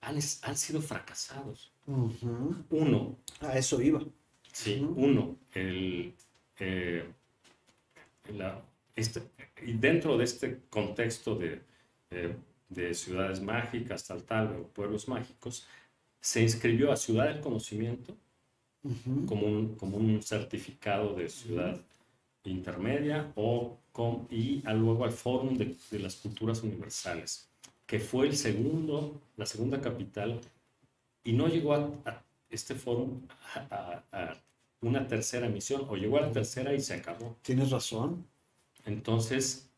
han, 0.00 0.16
han, 0.42 0.56
sido 0.56 0.82
fracasados. 0.82 1.72
Uno. 1.86 3.16
A 3.40 3.56
eso 3.56 3.80
iba. 3.80 4.02
Sí, 4.52 4.86
uno. 4.96 5.36
El, 5.54 6.14
eh, 6.58 7.04
este, 8.94 9.22
y 9.64 9.72
dentro 9.74 10.18
de 10.18 10.24
este 10.24 10.60
contexto 10.68 11.36
de, 11.36 11.62
eh, 12.10 12.36
de 12.74 12.94
ciudades 12.94 13.40
mágicas, 13.40 14.06
tal, 14.06 14.22
tal, 14.22 14.56
o 14.56 14.68
pueblos 14.68 15.08
mágicos, 15.08 15.66
se 16.20 16.42
inscribió 16.42 16.92
a 16.92 16.96
Ciudad 16.96 17.26
del 17.26 17.40
Conocimiento 17.40 18.16
como, 19.26 19.46
un, 19.46 19.76
como 19.76 19.96
un 19.96 20.22
certificado 20.22 21.14
de 21.14 21.28
ciudad 21.28 21.80
intermedia 22.44 23.32
o 23.36 23.78
con, 23.92 24.26
y 24.30 24.62
luego 24.62 25.04
al 25.04 25.12
Fórum 25.12 25.56
de, 25.56 25.76
de, 25.90 25.98
las 25.98 26.16
Culturas 26.16 26.62
Universales, 26.62 27.48
que 27.86 28.00
fue 28.00 28.26
el 28.26 28.36
segundo, 28.36 29.20
la 29.36 29.46
segunda 29.46 29.80
capital, 29.80 30.40
y 31.24 31.32
no 31.32 31.46
llegó 31.46 31.74
a, 31.74 32.22
este 32.50 32.74
fórum 32.74 33.20
a, 33.54 34.36
una 34.80 35.06
tercera 35.06 35.48
misión, 35.48 35.86
o 35.88 35.96
llegó 35.96 36.18
a 36.18 36.22
la 36.22 36.32
tercera 36.32 36.74
y 36.74 36.80
se 36.80 36.94
acabó. 36.94 37.36
Tienes 37.42 37.70
razón. 37.70 38.26
Entonces, 38.84 39.70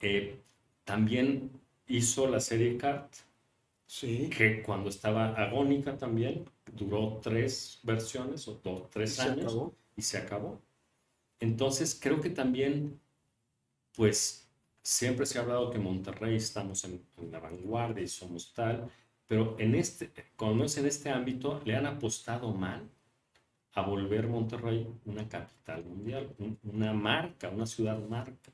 eh, 0.00 0.40
también 0.84 1.50
hizo 1.90 2.26
la 2.28 2.40
serie 2.40 2.76
CART, 2.78 3.12
sí. 3.86 4.30
que 4.30 4.62
cuando 4.62 4.88
estaba 4.88 5.34
agónica 5.34 5.98
también, 5.98 6.44
duró 6.72 7.18
tres 7.22 7.80
versiones 7.82 8.46
o 8.48 8.60
dos, 8.62 8.88
tres 8.90 9.18
años 9.20 9.56
y 9.96 10.02
se 10.02 10.18
acabó. 10.18 10.60
Entonces, 11.40 11.98
creo 12.00 12.20
que 12.20 12.30
también 12.30 13.00
pues 13.96 14.48
siempre 14.82 15.26
se 15.26 15.38
ha 15.38 15.42
hablado 15.42 15.70
que 15.70 15.78
Monterrey 15.78 16.36
estamos 16.36 16.84
en, 16.84 17.04
la 17.30 17.40
vanguardia 17.40 18.02
y 18.02 18.08
somos 18.08 18.52
tal, 18.54 18.90
pero 19.26 19.56
en 19.58 19.74
este, 19.74 20.10
cuando 20.36 20.64
es 20.64 20.76
en 20.78 20.86
este 20.86 21.10
ámbito, 21.10 21.60
le 21.64 21.76
han 21.76 21.86
apostado 21.86 22.52
mal 22.52 22.88
a 23.72 23.82
volver 23.82 24.26
Monterrey 24.26 24.88
una 25.04 25.28
capital 25.28 25.84
mundial, 25.84 26.34
una 26.62 26.92
marca, 26.92 27.48
una 27.48 27.66
ciudad 27.66 27.98
marca. 28.08 28.52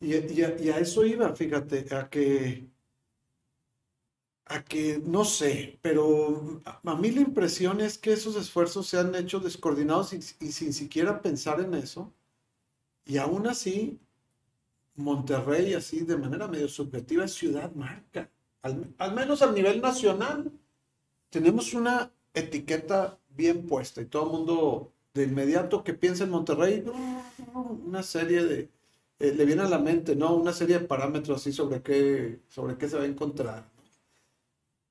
Y, 0.00 0.14
a, 0.42 0.78
eso 0.78 1.04
iba, 1.04 1.34
fíjate, 1.34 1.94
a 1.94 2.08
que, 2.08 2.66
a 4.46 4.64
que, 4.64 5.02
no 5.04 5.24
sé, 5.24 5.78
pero 5.82 6.62
a, 6.64 6.94
mí 6.96 7.10
la 7.10 7.20
impresión 7.20 7.80
es 7.80 7.98
que 7.98 8.12
esos 8.12 8.36
esfuerzos 8.36 8.86
se 8.88 8.98
han 8.98 9.14
hecho 9.14 9.40
descoordinados 9.40 10.12
y 10.14 10.52
sin 10.52 10.72
siquiera 10.72 11.20
pensar 11.20 11.60
en 11.60 11.74
eso 11.74 12.12
y 13.10 13.18
aún 13.18 13.46
así, 13.48 13.98
Monterrey, 14.94 15.74
así 15.74 16.02
de 16.02 16.16
manera 16.16 16.46
medio 16.46 16.68
subjetiva, 16.68 17.24
es 17.24 17.34
ciudad 17.34 17.72
marca. 17.74 18.30
Al, 18.62 19.14
menos 19.14 19.42
a 19.42 19.50
nivel 19.50 19.80
nacional, 19.80 20.52
tenemos 21.30 21.74
una 21.74 22.12
etiqueta 22.34 23.18
bien 23.30 23.66
puesta 23.66 24.00
y 24.00 24.06
todo 24.06 24.26
el 24.26 24.30
mundo 24.30 24.92
de 25.14 25.24
inmediato 25.24 25.82
que 25.82 25.94
piensa 25.94 26.22
en 26.22 26.30
Monterrey, 26.30 26.84
una 27.84 28.02
serie 28.02 28.44
de, 28.44 28.70
eh, 29.20 29.34
le 29.34 29.44
viene 29.44 29.62
a 29.62 29.68
la 29.68 29.78
mente, 29.78 30.16
¿no? 30.16 30.34
Una 30.34 30.52
serie 30.52 30.78
de 30.78 30.86
parámetros 30.86 31.40
así 31.40 31.52
sobre 31.52 31.82
qué, 31.82 32.40
sobre 32.48 32.76
qué 32.76 32.88
se 32.88 32.96
va 32.96 33.02
a 33.04 33.06
encontrar. 33.06 33.64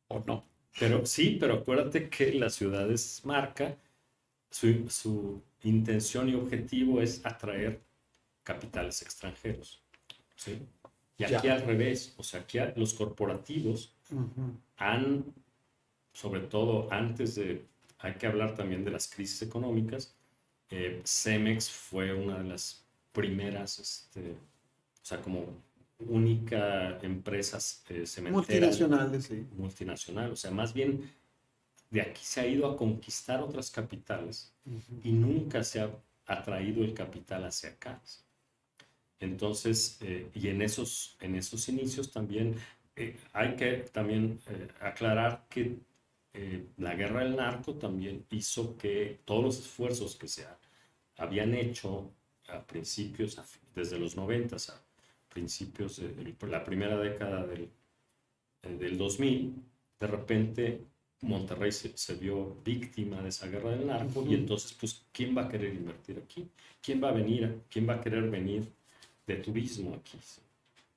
O 0.08 0.24
no. 0.26 0.46
Pero 0.80 1.06
sí, 1.06 1.38
pero 1.40 1.56
acuérdate 1.56 2.10
que 2.10 2.34
la 2.34 2.50
ciudad 2.50 2.90
es 2.92 3.26
marca, 3.26 3.76
su, 4.52 4.88
su 4.90 5.42
intención 5.64 6.30
y 6.30 6.36
objetivo 6.36 7.02
es 7.02 7.26
atraer 7.26 7.82
capitales 8.44 9.02
extranjeros. 9.02 9.82
¿sí? 10.36 10.62
Y 11.18 11.24
aquí 11.24 11.48
al 11.48 11.64
revés, 11.64 12.14
o 12.18 12.24
sea, 12.24 12.42
aquí 12.42 12.60
los 12.76 12.94
corporativos 12.94 13.94
han, 14.78 15.26
sobre 16.14 16.42
todo 16.42 16.88
antes 16.92 17.36
de, 17.36 17.66
hay 17.98 18.14
que 18.14 18.28
hablar 18.28 18.56
también 18.56 18.86
de 18.86 18.92
las 18.92 19.08
crisis 19.08 19.42
económicas, 19.42 20.16
eh, 20.70 21.02
Cemex 21.04 21.70
fue 21.70 22.14
una 22.14 22.38
de 22.38 22.44
las 22.46 22.86
primeras, 23.12 23.80
este, 23.80 24.32
o 24.32 25.06
sea, 25.06 25.22
como 25.22 25.46
única 26.00 26.98
empresa 27.02 27.58
eh, 27.90 28.06
Multinacionales, 28.32 29.26
sí. 29.26 29.46
Multinacional, 29.58 30.32
o 30.32 30.36
sea, 30.36 30.52
más 30.52 30.74
bien 30.74 31.12
de 31.90 32.02
aquí 32.02 32.22
se 32.24 32.42
ha 32.42 32.48
ido 32.48 32.68
a 32.68 32.78
conquistar 32.78 33.42
otras 33.42 33.72
capitales 33.72 34.54
y 35.04 35.12
nunca 35.12 35.64
se 35.64 35.82
ha 35.82 35.90
atraído 36.26 36.84
el 36.84 36.94
capital 36.94 37.46
hacia 37.46 37.72
acá. 37.72 38.02
Entonces, 39.20 39.98
eh, 40.02 40.30
y 40.34 40.48
en 40.48 40.62
esos, 40.62 41.18
en 41.20 41.36
esos 41.36 41.68
inicios 41.68 42.12
también 42.12 42.56
eh, 43.00 43.16
hay 43.32 43.56
que 43.56 43.78
también 43.94 44.42
eh, 44.48 44.68
aclarar 44.82 45.46
que 45.50 45.78
eh, 46.34 46.68
la 46.78 46.96
guerra 46.96 47.24
del 47.24 47.38
narco 47.38 47.76
también 47.76 48.26
hizo 48.30 48.76
que 48.78 49.22
todos 49.24 49.44
los 49.44 49.60
esfuerzos 49.60 50.18
que 50.18 50.28
se 50.28 50.46
habían 51.16 51.54
hecho 51.54 52.12
a 52.52 52.66
principios, 52.66 53.40
desde 53.76 54.00
los 54.00 54.16
90 54.16 54.56
a 54.56 54.82
principios 55.30 55.98
de, 55.98 56.36
la 56.48 56.64
primera 56.64 56.98
década 56.98 57.46
del, 57.46 57.70
del 58.64 58.98
2000, 58.98 59.54
de 60.00 60.08
repente 60.08 60.82
Monterrey 61.22 61.72
se, 61.72 62.16
vio 62.16 62.56
víctima 62.64 63.22
de 63.22 63.30
esa 63.30 63.48
guerra 63.48 63.72
del 63.72 63.88
narco 63.88 64.26
y 64.26 64.36
entonces, 64.36 64.74
pues, 64.74 65.06
¿quién 65.12 65.38
va 65.38 65.44
a 65.44 65.50
querer 65.50 65.74
invertir 65.74 66.18
aquí? 66.18 66.48
¿Quién 66.82 67.04
va 67.04 67.10
a 67.10 67.14
venir? 67.14 67.62
¿Quién 67.70 67.88
va 67.90 67.96
a 67.96 68.02
querer 68.02 68.30
venir 68.30 68.72
de 69.28 69.36
turismo 69.36 69.96
aquí? 69.96 70.18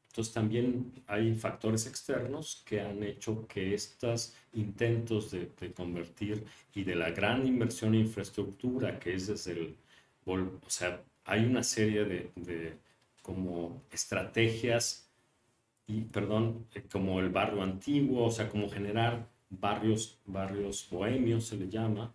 Entonces 0.09 0.33
también 0.33 0.93
hay 1.07 1.35
factores 1.35 1.87
externos 1.87 2.63
que 2.67 2.81
han 2.81 3.03
hecho 3.03 3.47
que 3.49 3.75
estos 3.75 4.35
intentos 4.53 5.31
de, 5.31 5.49
convertir 5.75 6.45
y 6.75 6.85
de 6.85 6.95
la 6.95 7.11
gran 7.11 7.47
inversión 7.47 7.95
en 7.95 8.03
infraestructura 8.03 8.99
que 9.01 9.15
es 9.15 9.27
desde 9.27 9.53
el... 9.53 9.77
O 10.25 10.71
sea, 10.71 11.03
hay 11.25 11.45
una 11.45 11.63
serie 11.63 12.05
de, 12.05 12.33
de 12.37 12.79
como 13.23 13.83
estrategias 13.91 15.09
y, 15.87 16.03
perdón, 16.03 16.67
eh, 16.75 16.83
como 16.91 17.21
el 17.21 17.31
barrio 17.31 17.63
antiguo, 17.63 18.27
o 18.27 18.31
sea, 18.31 18.49
como 18.49 18.69
generar 18.69 19.29
barrios, 19.51 20.19
barrios 20.27 20.89
bohemios 20.91 21.47
se 21.47 21.57
le 21.57 21.69
llama, 21.69 22.15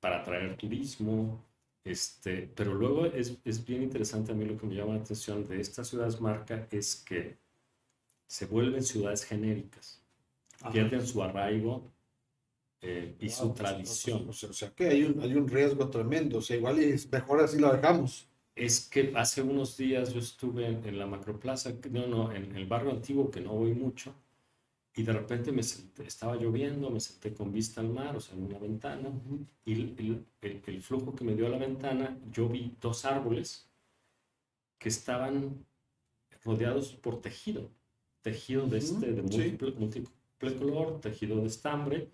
para 0.00 0.20
atraer 0.20 0.56
turismo. 0.56 1.44
Este, 1.82 2.50
pero 2.54 2.74
luego 2.74 3.06
es, 3.06 3.38
es 3.44 3.64
bien 3.64 3.82
interesante 3.82 4.32
a 4.32 4.34
mí 4.34 4.44
lo 4.44 4.56
que 4.58 4.66
me 4.66 4.74
llama 4.74 4.94
la 4.94 5.00
atención 5.00 5.46
de 5.48 5.60
estas 5.60 5.88
ciudades 5.88 6.20
marca 6.20 6.66
es 6.70 6.96
que 6.96 7.38
se 8.26 8.46
vuelven 8.46 8.82
ciudades 8.82 9.24
genéricas, 9.24 10.02
pierden 10.72 11.06
su 11.06 11.22
arraigo 11.22 11.90
eh, 12.82 13.16
y 13.18 13.30
su 13.30 13.48
pues, 13.48 13.58
tradición. 13.58 14.28
o 14.28 14.32
sea 14.32 14.70
que 14.74 14.88
hay 14.88 15.04
un, 15.04 15.20
hay 15.20 15.34
un 15.34 15.48
riesgo 15.48 15.88
tremendo, 15.88 16.38
o 16.38 16.42
sea, 16.42 16.56
igual 16.56 16.78
es 16.78 17.10
mejor 17.10 17.40
así 17.40 17.58
lo 17.58 17.72
dejamos. 17.72 18.29
Es 18.60 18.90
que 18.90 19.14
hace 19.16 19.40
unos 19.40 19.78
días 19.78 20.12
yo 20.12 20.20
estuve 20.20 20.66
en, 20.66 20.84
en 20.84 20.98
la 20.98 21.06
macroplaza, 21.06 21.72
no, 21.90 22.06
no, 22.06 22.30
en 22.30 22.54
el 22.54 22.66
barrio 22.66 22.90
antiguo 22.90 23.30
que 23.30 23.40
no 23.40 23.54
voy 23.54 23.72
mucho, 23.72 24.14
y 24.94 25.02
de 25.02 25.14
repente 25.14 25.50
me 25.50 25.62
estaba 25.62 26.36
lloviendo, 26.36 26.90
me 26.90 27.00
senté 27.00 27.32
con 27.32 27.50
vista 27.52 27.80
al 27.80 27.88
mar, 27.88 28.16
o 28.16 28.20
sea, 28.20 28.36
en 28.36 28.44
una 28.44 28.58
ventana, 28.58 29.10
y 29.64 29.72
el, 29.72 30.26
el, 30.42 30.82
flujo 30.82 31.14
que 31.14 31.24
me 31.24 31.34
dio 31.34 31.46
a 31.46 31.48
la 31.48 31.56
ventana, 31.56 32.18
yo 32.30 32.50
vi 32.50 32.76
dos 32.78 33.06
árboles 33.06 33.66
que 34.78 34.90
estaban 34.90 35.64
rodeados 36.44 36.92
por 36.92 37.22
tejido, 37.22 37.70
tejido 38.20 38.66
de 38.66 38.76
este, 38.76 39.12
de 39.12 39.22
múltiple, 39.22 40.12
color, 40.58 41.00
tejido 41.00 41.40
de 41.40 41.46
estambre, 41.46 42.10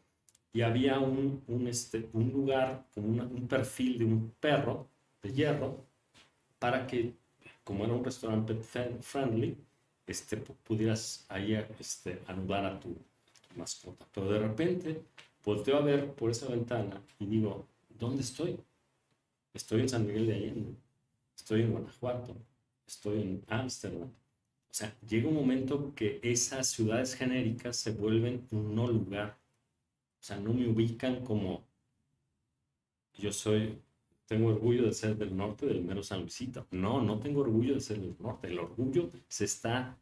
y 0.53 0.63
había 0.63 1.01
un, 1.01 1.43
un, 1.49 1.67
este, 1.67 2.09
un 2.13 2.31
lugar, 2.31 2.87
como 2.95 3.09
un 3.09 3.49
perfil 3.49 3.99
de 3.99 4.05
un 4.05 4.31
perro 4.39 4.89
de 5.23 5.33
hierro, 5.33 5.85
para 6.59 6.87
que, 6.87 7.15
como 7.65 7.85
era 7.85 7.95
un 7.95 8.05
restaurante 8.05 8.55
friendly, 9.01 9.57
este, 10.07 10.37
pudieras 10.37 11.27
ahí 11.29 11.55
este, 11.79 12.23
anudar 12.27 12.65
a 12.65 12.81
tu, 12.81 12.97
mascota. 13.57 14.07
Pero 14.13 14.31
de 14.31 14.39
repente 14.39 15.03
volteo 15.45 15.77
a 15.79 15.81
ver 15.81 16.13
por 16.13 16.31
esa 16.31 16.49
ventana 16.49 17.03
y 17.19 17.27
digo, 17.27 17.67
¿dónde 17.89 18.23
estoy? 18.23 18.59
Estoy 19.55 19.83
en 19.83 19.89
San 19.89 20.07
Miguel 20.07 20.27
de 20.27 20.35
Allende, 20.35 20.75
estoy 21.35 21.63
en 21.63 21.73
Guanajuato, 21.73 22.37
estoy 22.87 23.23
en 23.23 23.45
Ámsterdam. 23.49 24.09
O 24.71 24.75
sea, 24.79 24.95
llega 25.09 25.29
un 25.29 25.35
momento 25.35 25.95
que 25.95 26.21
esas 26.23 26.67
ciudades 26.67 27.15
genéricas 27.15 27.77
se 27.77 27.93
vuelven 27.93 28.47
un 28.51 28.75
no 28.75 28.87
lugar. 28.87 29.39
O 30.21 30.25
sea, 30.27 30.39
no 30.39 30.53
me 30.53 30.69
ubican 30.69 31.25
como 31.25 31.65
yo 33.15 33.33
soy, 33.33 33.79
tengo 34.27 34.49
orgullo 34.49 34.85
de 34.85 34.93
ser 34.93 35.17
del 35.17 35.37
norte 35.37 35.67
del 35.67 35.83
mero 35.83 36.03
San 36.03 36.21
Luisito. 36.21 36.67
No, 36.71 37.01
no 37.01 37.19
tengo 37.19 37.41
orgullo 37.41 37.75
de 37.75 37.81
ser 37.81 38.01
del 38.01 38.17
norte. 38.19 38.49
El 38.49 38.59
orgullo 38.59 39.11
se 39.29 39.45
está 39.45 39.97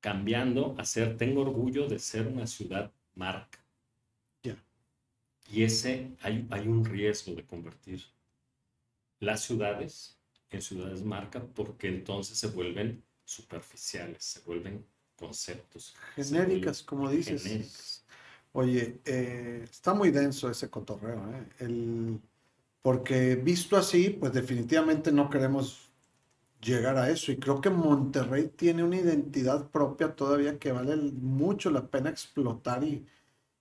cambiando 0.00 0.74
a 0.78 0.84
ser, 0.84 1.16
tengo 1.16 1.42
orgullo 1.42 1.88
de 1.88 1.98
ser 1.98 2.26
una 2.26 2.46
ciudad 2.46 2.92
marca. 3.14 3.58
Y 5.50 5.62
ese, 5.62 6.16
hay, 6.22 6.46
hay 6.50 6.66
un 6.66 6.84
riesgo 6.84 7.34
de 7.34 7.44
convertir 7.44 8.02
las 9.20 9.42
ciudades 9.42 10.18
en 10.50 10.62
ciudades 10.62 11.02
marca 11.02 11.44
porque 11.54 11.88
entonces 11.88 12.38
se 12.38 12.48
vuelven 12.48 13.04
superficiales, 13.24 14.24
se 14.24 14.40
vuelven 14.40 14.84
conceptos. 15.16 15.94
Genéricas, 16.14 16.82
como 16.82 17.10
dices. 17.10 18.04
Oye, 18.52 19.00
eh, 19.04 19.64
está 19.64 19.94
muy 19.94 20.10
denso 20.10 20.48
ese 20.48 20.70
cotorreo, 20.70 21.30
¿eh? 21.32 21.46
El, 21.58 22.20
porque 22.84 23.36
visto 23.36 23.78
así, 23.78 24.10
pues 24.10 24.34
definitivamente 24.34 25.10
no 25.10 25.30
queremos 25.30 25.90
llegar 26.60 26.98
a 26.98 27.08
eso. 27.10 27.32
Y 27.32 27.38
creo 27.38 27.58
que 27.62 27.70
Monterrey 27.70 28.48
tiene 28.48 28.84
una 28.84 28.98
identidad 28.98 29.70
propia 29.70 30.14
todavía 30.14 30.58
que 30.58 30.70
vale 30.70 30.96
mucho 30.96 31.70
la 31.70 31.86
pena 31.88 32.10
explotar 32.10 32.84
y, 32.84 33.06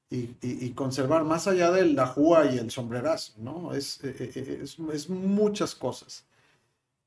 y, 0.09 0.71
conservar, 0.73 1.23
más 1.23 1.47
allá 1.47 1.71
de 1.71 1.85
la 1.85 2.05
jua 2.07 2.47
y 2.51 2.57
el 2.57 2.69
sombrerazo, 2.69 3.33
¿no? 3.37 3.73
Es, 3.73 4.03
eh, 4.03 4.13
eh, 4.35 4.59
es, 4.63 4.77
es 4.79 5.09
muchas 5.09 5.73
cosas. 5.73 6.25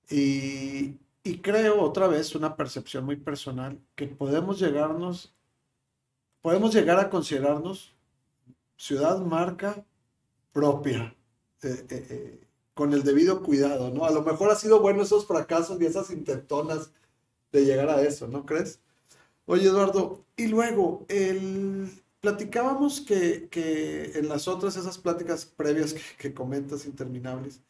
Y, 0.09 0.97
y, 1.23 1.39
creo, 1.43 1.83
otra 1.83 2.09
vez, 2.09 2.35
una 2.35 2.57
percepción 2.57 3.05
muy 3.05 3.17
personal, 3.17 3.79
que 3.95 4.07
podemos 4.07 4.59
llegarnos, 4.59 5.35
podemos 6.41 6.75
llegar 6.75 6.99
a 6.99 7.11
considerarnos 7.11 7.95
ciudad 8.77 9.21
marca 9.21 9.85
propia. 10.53 11.15
Eh, 11.63 12.41
con 12.77 12.93
el 12.93 13.05
debido 13.05 13.43
cuidado, 13.43 13.91
¿no? 13.91 14.05
A 14.05 14.11
lo 14.11 14.23
mejor 14.23 14.51
ha 14.51 14.55
sido 14.55 14.81
bueno 14.81 15.03
esos 15.03 15.27
fracasos 15.27 15.81
y 15.81 15.87
esas 15.87 16.11
intentonas 16.11 16.91
de 17.51 17.65
llegar 17.65 17.89
a 17.89 18.03
eso, 18.03 18.29
¿no 18.29 18.45
crees? 18.45 18.81
Oye, 19.47 19.69
Eduardo, 19.69 20.27
y 20.37 20.49
luego, 20.49 21.07
el... 21.09 21.89
platicábamos 22.21 23.01
que, 23.01 23.49
en 24.15 24.29
las 24.29 24.47
otras, 24.47 24.77
esas 24.77 24.99
pláticas 24.99 25.47
previas 25.47 25.95
que, 26.19 26.35
comentas 26.35 26.85
interminables, 26.85 27.61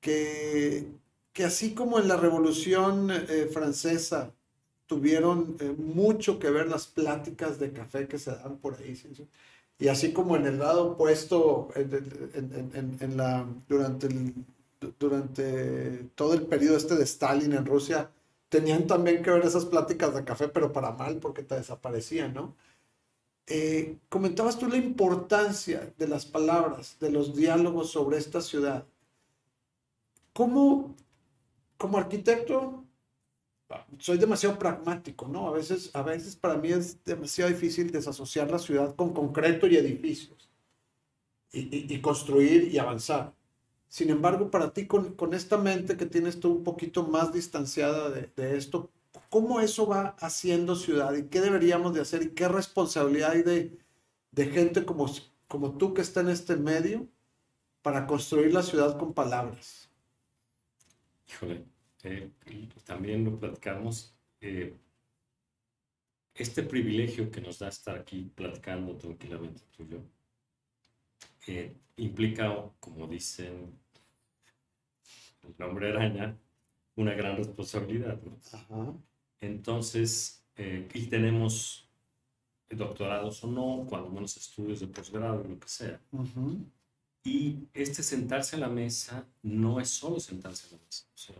que, 0.00 0.86
que, 1.32 1.44
así 1.44 1.74
como 1.74 1.98
en 1.98 2.06
la 2.06 2.16
Revolución 2.16 3.10
eh, 3.10 3.48
Francesa 3.52 4.32
tuvieron 4.86 5.56
eh, 5.60 5.74
mucho 5.76 6.38
que 6.38 6.50
ver 6.50 6.68
las 6.68 6.86
pláticas 6.86 7.58
de 7.58 7.72
café 7.72 8.06
que 8.06 8.18
se 8.18 8.30
dan 8.32 8.58
por 8.58 8.76
ahí, 8.76 8.94
¿sí? 8.94 9.08
Y 9.80 9.88
así 9.88 10.12
como 10.12 10.36
en 10.36 10.46
el 10.46 10.58
lado 10.58 10.92
opuesto, 10.92 11.68
en, 11.74 13.16
la, 13.16 13.46
durante, 13.66 14.08
durante 14.98 16.10
todo 16.14 16.34
el 16.34 16.42
periodo 16.42 16.76
este 16.76 16.96
de 16.96 17.04
Stalin 17.04 17.54
en 17.54 17.64
Rusia, 17.64 18.10
tenían 18.50 18.86
también 18.86 19.22
que 19.22 19.30
ver 19.30 19.42
esas 19.42 19.64
pláticas 19.64 20.14
de 20.14 20.22
café, 20.22 20.48
pero 20.48 20.70
para 20.70 20.92
mal, 20.92 21.16
porque 21.16 21.42
te 21.42 21.54
desaparecían, 21.54 22.34
¿no? 22.34 22.54
Eh, 23.46 23.96
comentabas 24.10 24.58
tú 24.58 24.68
la 24.68 24.76
importancia 24.76 25.92
de 25.96 26.06
las 26.06 26.26
palabras, 26.26 26.98
de 27.00 27.10
los 27.10 27.34
diálogos 27.34 27.90
sobre 27.90 28.18
esta 28.18 28.42
ciudad. 28.42 28.84
¿Cómo, 30.34 30.94
como 31.78 31.96
arquitecto, 31.96 32.84
soy 33.98 34.18
demasiado 34.18 34.58
pragmático, 34.58 35.28
¿no? 35.28 35.48
A 35.48 35.52
veces, 35.52 35.90
a 35.94 36.02
veces 36.02 36.36
para 36.36 36.56
mí 36.56 36.70
es 36.70 37.02
demasiado 37.04 37.50
difícil 37.50 37.90
desasociar 37.90 38.50
la 38.50 38.58
ciudad 38.58 38.94
con 38.96 39.12
concreto 39.12 39.66
y 39.66 39.76
edificios 39.76 40.48
y, 41.52 42.00
construir 42.00 42.72
y 42.72 42.78
avanzar. 42.78 43.34
Sin 43.88 44.10
embargo, 44.10 44.50
para 44.50 44.72
ti, 44.72 44.86
con, 44.86 45.14
con, 45.14 45.34
esta 45.34 45.56
mente 45.56 45.96
que 45.96 46.06
tienes 46.06 46.38
tú 46.38 46.52
un 46.52 46.64
poquito 46.64 47.06
más 47.06 47.32
distanciada 47.32 48.10
de, 48.10 48.30
de, 48.36 48.56
esto, 48.56 48.90
¿cómo 49.28 49.60
eso 49.60 49.86
va 49.86 50.16
haciendo 50.20 50.76
ciudad 50.76 51.14
y 51.14 51.24
qué 51.24 51.40
deberíamos 51.40 51.94
de 51.94 52.00
hacer 52.00 52.22
y 52.22 52.30
qué 52.30 52.48
responsabilidad 52.48 53.32
hay 53.32 53.42
de, 53.42 53.78
de 54.30 54.46
gente 54.46 54.84
como, 54.84 55.06
como 55.48 55.76
tú 55.76 55.92
que 55.94 56.02
está 56.02 56.20
en 56.20 56.28
este 56.28 56.56
medio 56.56 57.08
para 57.82 58.06
construir 58.06 58.54
la 58.54 58.62
ciudad 58.62 58.96
con 58.96 59.12
palabras? 59.12 59.88
Híjole, 61.28 61.64
eh, 62.02 62.30
y 62.46 62.66
también 62.84 63.24
lo 63.24 63.38
platicamos, 63.38 64.14
eh, 64.40 64.74
este 66.34 66.62
privilegio 66.62 67.30
que 67.30 67.40
nos 67.40 67.58
da 67.58 67.68
estar 67.68 67.98
aquí 67.98 68.30
platicando 68.34 68.96
tranquilamente 68.96 69.62
tú 69.76 69.82
y 69.82 69.88
yo, 69.88 69.98
eh, 71.46 71.76
implica, 71.96 72.70
como 72.80 73.06
dicen 73.06 73.78
el 75.42 75.54
nombre 75.58 75.90
araña, 75.90 76.36
una 76.96 77.14
gran 77.14 77.36
responsabilidad. 77.36 78.18
Entonces, 79.40 80.44
y 80.56 81.06
tenemos 81.06 81.88
doctorados 82.68 83.42
o 83.44 83.46
no, 83.46 83.86
cuando 83.88 84.10
menos 84.10 84.36
estudios 84.36 84.80
de 84.80 84.86
posgrado, 84.86 85.42
lo 85.44 85.58
que 85.58 85.68
sea. 85.68 86.00
Y 87.24 87.68
este 87.74 88.02
sentarse 88.02 88.56
a 88.56 88.60
la 88.60 88.68
mesa 88.68 89.26
no 89.42 89.80
es 89.80 89.88
solo 89.90 90.20
sentarse 90.20 90.68
a 90.68 90.76
la 90.76 90.84
mesa. 90.84 91.06
O 91.14 91.18
sea, 91.18 91.36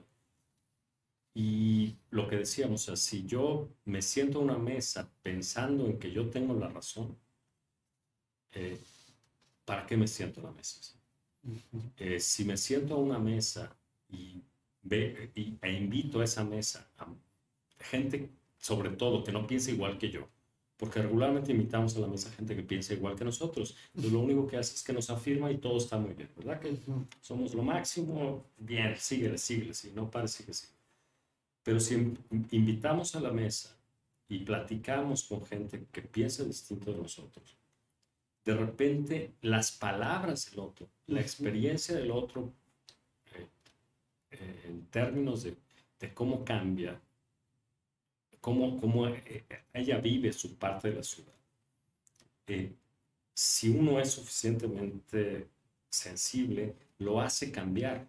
Y 1.35 1.97
lo 2.11 2.29
que 2.29 2.37
decíamos, 2.37 2.83
o 2.83 2.85
sea, 2.87 2.97
si 2.97 3.25
yo 3.25 3.69
me 3.85 4.03
siento 4.03 4.39
a 4.41 4.43
una 4.43 4.59
mesa 4.59 5.11
pensando 5.23 5.87
en 5.87 5.99
que 5.99 6.11
yo 6.11 6.29
tengo 6.29 6.55
la 6.55 6.69
razón, 6.69 7.17
eh, 8.53 8.81
¿para 9.65 9.87
qué 9.87 9.97
me 9.97 10.09
siento 10.09 10.41
a 10.41 10.45
la 10.45 10.53
mesa? 10.53 10.81
Eh, 11.97 12.21
si 12.21 12.45
me 12.45 12.57
siento 12.57 12.95
a 12.95 12.99
una 12.99 13.19
mesa 13.19 13.77
y, 14.09 14.43
ve, 14.83 15.31
y, 15.35 15.57
e 15.63 15.73
invito 15.73 16.21
a 16.21 16.25
esa 16.25 16.45
mesa 16.45 16.91
a 16.99 17.07
gente, 17.79 18.31
sobre 18.59 18.91
todo, 18.91 19.25
que 19.25 19.33
no 19.33 19.47
piensa 19.47 19.71
igual 19.71 19.99
que 19.99 20.11
yo, 20.11 20.29
porque 20.77 21.01
regularmente 21.01 21.53
invitamos 21.53 21.97
a 21.97 22.01
la 22.01 22.09
mesa 22.09 22.31
gente 22.33 22.57
que 22.57 22.63
piensa 22.63 22.95
igual 22.95 23.17
que 23.17 23.25
nosotros. 23.25 23.77
Entonces, 23.89 24.13
lo 24.13 24.21
único 24.21 24.47
que 24.47 24.57
hace 24.57 24.75
es 24.75 24.83
que 24.83 24.93
nos 24.93 25.09
afirma 25.11 25.51
y 25.51 25.59
todo 25.59 25.79
está 25.79 25.97
muy 25.99 26.15
bien, 26.15 26.31
¿verdad? 26.37 26.61
Que 26.61 26.77
somos 27.21 27.55
lo 27.55 27.63
máximo, 27.63 28.45
bien, 28.59 28.97
síguele, 28.97 29.39
síguele, 29.39 29.75
sí, 29.75 29.93
no 29.95 30.11
pare, 30.11 30.29
sigue, 30.29 30.53
sigue. 30.53 30.80
Pero 31.63 31.81
si 31.81 31.95
invitamos 32.51 33.15
a 33.15 33.21
la 33.21 33.31
mesa 33.31 33.77
y 34.29 34.39
platicamos 34.41 35.25
con 35.25 35.45
gente 35.45 35.87
que 35.93 36.03
piensa 36.03 36.45
distinto 36.45 36.93
de 36.93 36.99
nosotros, 36.99 37.57
de 38.45 38.55
repente 38.55 39.35
las 39.43 39.73
palabras 39.73 40.51
del 40.51 40.61
otro, 40.61 40.89
la 41.07 41.21
experiencia 41.21 41.95
del 41.97 42.11
otro, 42.11 42.53
eh, 43.35 43.47
eh, 44.31 44.63
en 44.69 44.87
términos 44.87 45.43
de, 45.43 45.57
de, 45.99 46.15
cómo 46.15 46.45
cambia, 46.45 46.99
cómo, 48.41 48.81
cómo 48.81 49.09
eh, 49.09 49.45
ella 49.75 49.99
vive 49.99 50.33
su 50.33 50.57
parte 50.57 50.91
de 50.91 50.97
la 50.97 51.03
ciudad. 51.03 51.33
si 53.35 53.69
uno 53.69 54.01
es 54.01 54.11
suficientemente 54.13 55.49
sensible, 55.89 56.75
lo 56.99 57.21
hace 57.21 57.53
cambiar 57.53 58.07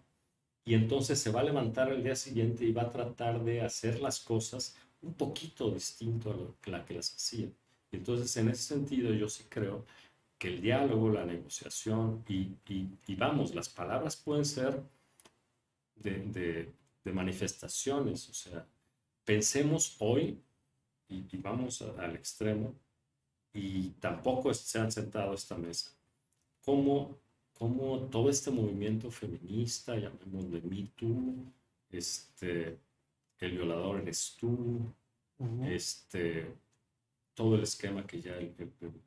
y 0.64 0.74
entonces 0.74 1.18
se 1.18 1.30
va 1.30 1.40
a 1.40 1.44
levantar 1.44 1.90
el 1.92 2.04
día 2.04 2.14
siguiente 2.14 2.64
y 2.64 2.72
va 2.72 2.82
a 2.82 2.90
tratar 2.90 3.42
de 3.42 3.62
hacer 3.62 4.00
las 4.00 4.20
cosas 4.20 4.76
un 5.02 5.14
poquito 5.14 5.70
distinto 5.70 6.30
a 6.30 6.36
lo 6.36 6.54
la 6.66 6.84
que 6.84 6.94
las 6.94 7.12
hacía. 7.14 7.48
Entonces, 7.90 8.36
en 8.36 8.48
ese 8.48 8.62
sentido, 8.62 9.12
yo 9.12 9.28
sí 9.28 9.44
creo 9.48 9.84
que 10.38 10.48
el 10.48 10.62
diálogo, 10.62 11.10
la 11.10 11.24
negociación 11.24 12.24
y, 12.28 12.56
y, 12.68 13.14
vamos, 13.16 13.54
las 13.54 13.68
palabras 13.68 14.16
pueden 14.16 14.44
ser 14.44 14.82
de, 15.96 16.72
de, 17.04 17.12
manifestaciones, 17.12 18.28
o 18.28 18.34
sea, 18.34 18.66
pensemos 19.24 19.96
hoy 20.00 20.40
y, 21.08 21.24
y 21.30 21.36
vamos 21.36 21.82
al 21.82 22.16
extremo 22.16 22.74
y 23.52 23.90
tampoco 24.00 24.54
se 24.54 24.78
han 24.80 24.90
sentado 24.90 25.32
a 25.32 25.34
esta 25.34 25.56
mesa, 25.56 25.92
cómo 26.64 27.18
cómo 27.62 28.00
todo 28.10 28.28
este 28.28 28.50
movimiento 28.50 29.08
feminista, 29.08 29.94
llamémosle 29.94 30.62
Me 30.62 30.82
Too, 30.96 31.44
este, 31.92 32.76
el 33.38 33.52
violador 33.52 34.00
eres 34.00 34.36
tú, 34.36 34.92
este, 35.62 36.56
todo 37.34 37.54
el 37.54 37.62
esquema 37.62 38.04
que 38.04 38.20
ya 38.20 38.34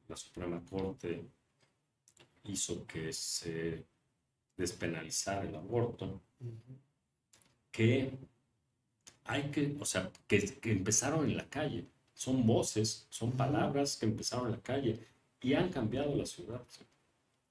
la 0.08 0.16
Suprema 0.16 0.64
Corte 0.70 1.22
hizo 2.46 2.88
que 2.88 3.12
se 3.12 3.84
despenalizara 4.56 5.44
el 5.44 5.56
aborto, 5.56 6.22
que 7.74 8.10
hay 9.26 9.52
que, 9.52 9.76
o 9.82 9.84
sea, 9.84 10.10
que, 10.28 10.40
que, 10.62 10.72
empezaron 10.72 11.26
en 11.26 11.36
la 11.36 11.50
calle. 11.50 11.90
Son 12.14 12.48
voces, 12.48 13.06
son 13.10 13.34
palabras 13.34 13.98
que 13.98 14.06
empezaron 14.06 14.46
en 14.46 14.52
la 14.54 14.62
calle 14.62 14.98
y 15.42 15.56
han 15.56 15.70
cambiado 15.70 16.16
la 16.16 16.26
ciudad 16.26 16.64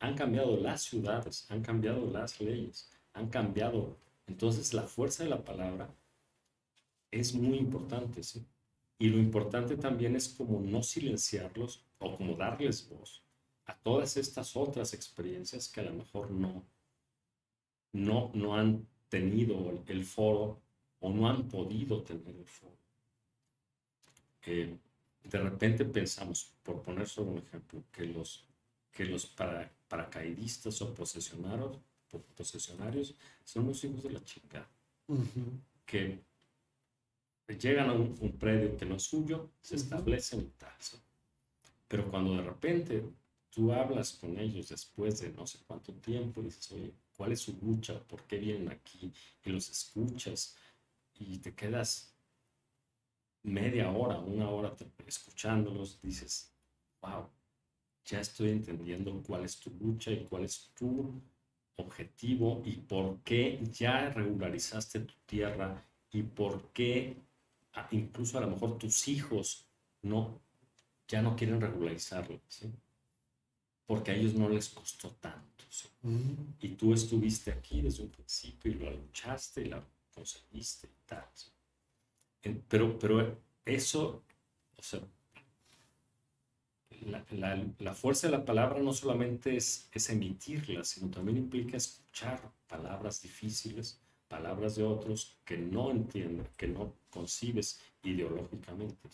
han 0.05 0.15
cambiado 0.15 0.57
las 0.59 0.83
ciudades, 0.83 1.47
han 1.49 1.63
cambiado 1.63 2.11
las 2.11 2.41
leyes, 2.41 2.91
han 3.15 3.29
cambiado. 3.29 3.97
Entonces 4.27 4.75
la 4.75 4.83
fuerza 4.83 5.25
de 5.25 5.31
la 5.31 5.45
palabra 5.45 5.89
es 7.11 7.35
muy 7.35 7.57
importante, 7.57 8.23
¿sí? 8.23 8.45
Y 8.99 9.09
lo 9.09 9.19
importante 9.19 9.77
también 9.77 10.15
es 10.15 10.29
como 10.29 10.61
no 10.61 10.83
silenciarlos 10.83 11.85
o 11.99 12.17
como 12.17 12.35
darles 12.35 12.89
voz 12.89 13.23
a 13.67 13.75
todas 13.75 14.17
estas 14.17 14.57
otras 14.57 14.93
experiencias 14.93 15.69
que 15.69 15.81
a 15.81 15.85
lo 15.85 15.95
mejor 15.95 16.31
no, 16.31 16.63
no, 17.93 18.31
no 18.35 18.57
han 18.57 18.87
tenido 19.09 19.83
el, 19.87 20.05
foro 20.05 20.61
o 21.01 21.11
no 21.11 21.29
han 21.29 21.49
podido 21.49 22.03
tener 22.03 22.37
el 22.37 22.47
foro. 22.47 22.77
Eh, 24.47 24.77
de 25.25 25.39
repente 25.39 25.85
pensamos, 25.87 26.53
por 26.63 26.83
poner 26.83 27.09
solo 27.09 27.33
un 27.33 27.39
ejemplo, 27.39 27.83
que 27.91 28.05
los, 28.05 28.45
que 28.95 29.05
los 29.05 29.27
para, 29.27 29.71
paracaidistas 29.89 30.81
o 30.81 30.95
posesionarios, 30.95 31.79
posesionarios 32.37 33.15
son 33.45 33.67
los 33.67 33.83
hijos 33.85 34.03
de 34.05 34.11
la 34.11 34.25
chica. 34.25 34.67
Que 35.85 36.21
llegan 37.59 37.91
a 37.91 37.93
un, 37.93 38.37
predio 38.39 38.77
que 38.77 38.87
no 38.87 38.95
es 38.95 39.03
suyo, 39.03 39.51
se 39.61 39.77
establecen 39.77 40.41
y 40.41 40.51
tal. 40.57 40.73
Pero 41.89 42.11
cuando 42.11 42.37
de 42.37 42.43
repente 42.43 43.05
tú 43.51 43.73
hablas 43.73 44.13
con 44.13 44.39
ellos 44.39 44.69
después 44.69 45.21
de 45.21 45.33
no 45.33 45.47
sé 45.47 45.59
cuánto 45.67 45.93
tiempo 45.95 46.41
y 46.41 46.45
dices, 46.45 46.73
oye, 46.73 46.95
¿cuál 47.17 47.33
es 47.33 47.41
su 47.41 47.57
lucha? 47.61 48.01
¿Por 48.01 48.23
qué 48.23 48.39
vienen 48.39 48.71
aquí? 48.71 49.13
Y 49.45 49.51
los 49.51 49.69
escuchas 49.69 50.57
y 51.19 51.39
te 51.39 51.53
quedas 51.55 52.15
media 53.43 53.91
hora, 53.91 54.19
una 54.19 54.49
hora 54.49 54.75
escuchándolos, 55.07 56.01
dices, 56.01 56.51
wow, 57.03 57.29
ya 58.05 58.21
estoy 58.21 58.51
entendiendo 58.51 59.23
cuál 59.27 59.45
es 59.45 59.59
tu 59.59 59.71
lucha 59.71 60.11
y 60.11 60.25
cuál 60.25 60.45
es 60.45 60.71
tu 60.75 61.21
objetivo 61.77 62.63
y 62.65 62.77
por 62.77 63.21
qué 63.23 63.61
ya 63.73 64.11
regularizaste 64.11 65.01
tu 65.01 65.15
tierra 65.27 65.83
y 66.13 66.23
por 66.23 66.73
qué 66.73 67.17
incluso 67.91 68.39
a 68.39 68.43
lo 68.43 68.51
mejor 68.51 68.79
tus 68.79 69.09
hijos 69.09 69.67
no 70.03 70.41
ya 71.09 71.21
no 71.21 71.37
quieren 71.37 71.61
regularizarlo, 71.61 72.41
¿sí? 72.49 72.73
porque 73.87 74.11
a 74.11 74.15
ellos 74.15 74.35
no 74.35 74.49
les 74.49 74.69
costó 74.69 75.11
tanto. 75.21 75.65
Mm. 76.03 76.55
Y 76.61 76.69
tú 76.71 76.93
estuviste 76.93 77.51
aquí 77.51 77.83
desde 77.83 78.03
un 78.03 78.11
principio 78.11 78.71
y 78.71 78.75
lo 78.75 78.91
luchaste 78.91 79.63
y 79.63 79.65
lo 79.67 79.85
conseguiste 80.15 80.87
y 80.87 81.07
tal. 81.07 81.25
Pero, 82.69 82.99
pero 82.99 83.39
eso, 83.65 84.23
o 84.77 84.83
sea, 84.83 85.01
la, 87.01 87.95
fuerza 87.95 88.27
de 88.27 88.33
la 88.33 88.45
palabra 88.45 88.81
no 88.81 88.93
solamente 88.93 89.57
es, 89.57 89.89
es 89.93 90.11
emitirla, 90.11 90.85
sino 90.85 91.11
también 91.11 91.39
implica 91.39 91.77
escuchar 91.77 92.41
palabras 92.69 93.23
difíciles, 93.23 94.01
palabras 94.29 94.77
de 94.77 94.85
otros 94.85 95.39
que 95.45 95.57
no 95.57 95.91
entiendes, 95.91 96.49
que 96.57 96.67
no 96.69 96.93
concibes 97.11 97.81
ideológicamente. 98.03 99.09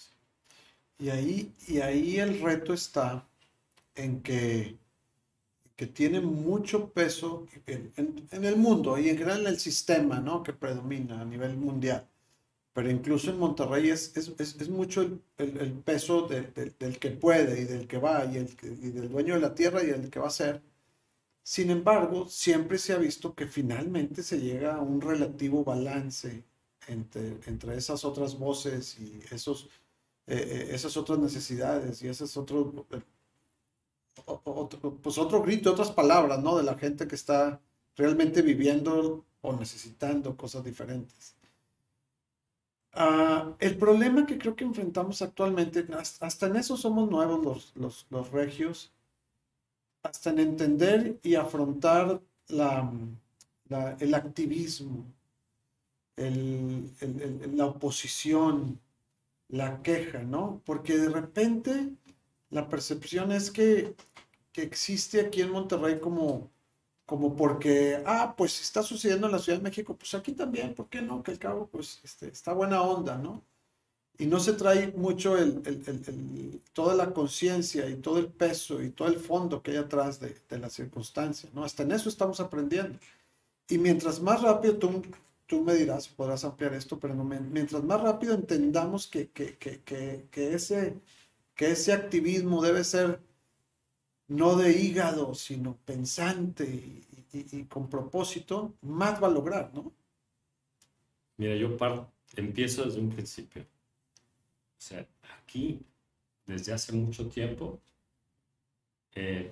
Y 0.99 1.09
ahí, 1.11 1.53
y 1.67 1.81
ahí 1.81 2.19
el 2.19 2.41
reto 2.41 2.75
está 2.75 3.27
en 3.95 4.23
que, 4.23 4.77
que 5.77 5.87
tiene 5.87 6.21
mucho 6.21 6.91
peso 6.91 7.47
en, 7.67 7.93
en, 8.31 8.45
el 8.45 8.57
mundo 8.57 8.99
y 8.99 9.09
en 9.09 9.17
general 9.17 9.41
en 9.41 9.47
el 9.49 9.59
sistema 9.59 10.21
¿no? 10.21 10.43
que 10.43 10.53
predomina 10.53 11.21
a 11.21 11.25
nivel 11.25 11.57
mundial 11.57 12.10
pero 12.73 12.91
incluso 12.91 13.31
en 13.31 13.39
Monterrey 13.39 13.91
es, 13.91 14.17
es, 14.17 14.29
es, 14.39 14.69
mucho 14.69 15.03
el, 15.03 15.21
el, 15.39 15.73
peso 15.73 16.29
del 16.29 16.99
que 16.99 17.11
puede 17.11 17.63
y 17.63 17.65
del 17.65 17.89
que 17.89 17.99
va 17.99 18.25
y, 18.27 18.37
el, 18.37 18.49
y 18.63 18.91
del 18.91 19.09
dueño 19.09 19.35
de 19.35 19.41
la 19.41 19.55
tierra 19.55 19.83
y 19.83 19.91
el 19.91 20.09
que 20.11 20.21
va 20.21 20.29
a 20.29 20.31
ser. 20.31 20.63
Sin 21.43 21.71
embargo, 21.71 22.29
siempre 22.29 22.79
se 22.79 22.93
ha 22.93 22.99
visto 22.99 23.35
que 23.35 23.47
finalmente 23.47 24.23
se 24.23 24.41
llega 24.41 24.77
a 24.77 24.81
un 24.81 25.01
relativo 25.01 25.65
balance 25.65 26.45
entre, 26.87 27.39
entre 27.47 27.77
esas 27.77 28.05
otras 28.05 28.39
voces 28.39 28.99
y 29.01 29.21
esos, 29.33 29.69
eh, 30.27 30.37
eh, 30.37 30.69
esas 30.73 30.97
otras 30.97 31.19
necesidades 31.19 32.03
y 32.03 32.09
esas 32.09 32.37
otro, 32.37 32.87
eh, 32.91 33.03
otro, 34.27 34.97
pues 35.03 35.19
otro 35.19 35.43
grito, 35.43 35.73
otras 35.73 35.91
palabras, 35.91 36.41
¿no? 36.43 36.57
De 36.57 36.63
la 36.63 36.79
gente 36.79 37.09
que 37.09 37.17
está 37.17 37.61
realmente 37.97 38.43
viviendo 38.43 39.25
o 39.41 39.53
necesitando 39.57 40.37
cosas 40.37 40.65
diferentes. 40.65 41.35
Ah, 42.93 43.55
el 43.61 43.77
problema 43.79 44.27
que 44.27 44.39
creo 44.39 44.57
que 44.57 44.65
enfrentamos 44.65 45.23
actualmente, 45.23 45.87
hasta 46.21 46.47
en 46.47 46.57
eso 46.57 46.77
somos 46.77 47.09
nuevos 47.11 47.45
los, 47.45 47.73
los, 47.77 48.07
los 48.11 48.31
regios, 48.33 48.93
hasta 50.03 50.31
en 50.31 50.41
entender 50.41 51.19
y 51.23 51.35
afrontar 51.35 52.21
la, 52.49 52.91
el 54.01 54.15
activismo, 54.15 55.07
la 56.17 57.67
oposición, 57.67 58.81
la 59.49 59.83
queja, 59.83 60.23
¿no? 60.23 60.61
Porque 60.65 60.97
de 60.97 61.09
repente 61.09 61.95
la 62.51 62.69
percepción 62.69 63.33
es 63.33 63.51
que, 63.51 63.95
que 64.53 64.63
existe 64.63 65.21
aquí 65.21 65.43
en 65.43 65.53
Monterrey 65.53 66.01
como 66.01 66.51
como 67.11 67.35
porque, 67.35 68.01
ah, 68.07 68.35
pues 68.37 68.61
está 68.61 68.85
sucediendo 68.85 69.27
en 69.27 69.33
la 69.33 69.41
Ciudad 69.41 69.59
de 69.59 69.65
México, 69.65 69.97
pues 69.97 70.15
aquí 70.15 70.31
también, 70.31 70.75
¿por 70.77 70.89
qué 70.89 71.03
no? 71.03 71.25
Que 71.25 71.33
el 71.33 71.41
cabo, 71.41 71.67
pues 71.67 71.99
este, 72.05 72.29
está 72.29 72.53
buena 72.53 72.83
onda, 72.83 73.19
¿no? 73.19 73.43
Y 74.17 74.27
no 74.27 74.39
se 74.39 74.53
trae 74.53 74.93
mucho 74.93 75.37
el, 75.37 75.61
el, 75.67 75.83
el, 75.89 76.63
toda 76.73 76.95
la 76.95 77.13
conciencia 77.13 77.89
y 77.91 77.97
todo 77.97 78.19
el 78.19 78.29
peso 78.29 78.81
y 78.81 78.91
todo 78.91 79.09
el 79.09 79.17
fondo 79.17 79.61
que 79.61 79.73
hay 79.73 79.79
atrás 79.79 80.21
de, 80.21 80.37
de 80.49 80.59
la 80.61 80.71
circunstancia, 80.71 81.51
¿no? 81.53 81.65
Hasta 81.65 81.83
en 81.83 81.91
eso 81.91 82.09
estamos 82.09 82.39
aprendiendo. 82.39 82.97
Y 83.69 83.79
mientras 83.79 84.21
más 84.21 84.41
rápido 84.43 84.77
tú, 84.77 85.03
tú 85.47 85.63
me 85.63 85.75
dirás, 85.75 86.07
podrás 86.07 86.45
ampliar 86.45 86.75
esto, 86.75 87.01
pero 87.01 87.17
no, 87.17 87.25
mientras 87.25 87.83
más 87.83 88.01
rápido 88.01 88.35
entendamos 88.35 89.09
que, 89.09 89.31
que, 89.31 89.57
que, 89.59 89.81
que, 90.31 90.55
ese, 90.55 90.95
que 91.57 91.73
ese 91.73 91.93
activismo 91.93 92.63
debe 92.63 92.85
ser 92.85 93.21
no 94.31 94.55
de 94.55 94.71
hígado, 94.81 95.35
sino 95.35 95.77
pensante 95.79 96.65
y, 97.33 97.65
con 97.65 97.91
propósito, 97.91 98.75
más 98.83 99.21
va 99.21 99.27
a 99.27 99.31
lograr, 99.31 99.75
¿no? 99.75 99.93
Mira, 101.37 101.57
yo 101.57 101.77
empiezo 102.37 102.85
desde 102.85 103.01
un 103.01 103.11
principio. 103.11 103.63
O 103.63 104.81
sea, 104.81 105.05
aquí, 105.37 105.81
desde 106.47 106.73
hace 106.73 106.93
mucho 106.93 107.29
tiempo, 107.29 107.81
eh, 109.17 109.51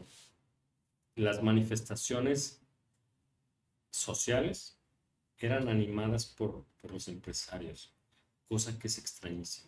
las 1.16 1.42
manifestaciones 1.42 2.60
sociales 3.90 4.78
eran 5.38 5.68
animadas 5.68 6.24
por, 6.24 6.64
por, 6.80 6.92
los 6.92 7.08
empresarios, 7.08 7.92
cosa 8.48 8.78
que 8.78 8.86
es 8.86 8.98
extrañísima. 8.98 9.67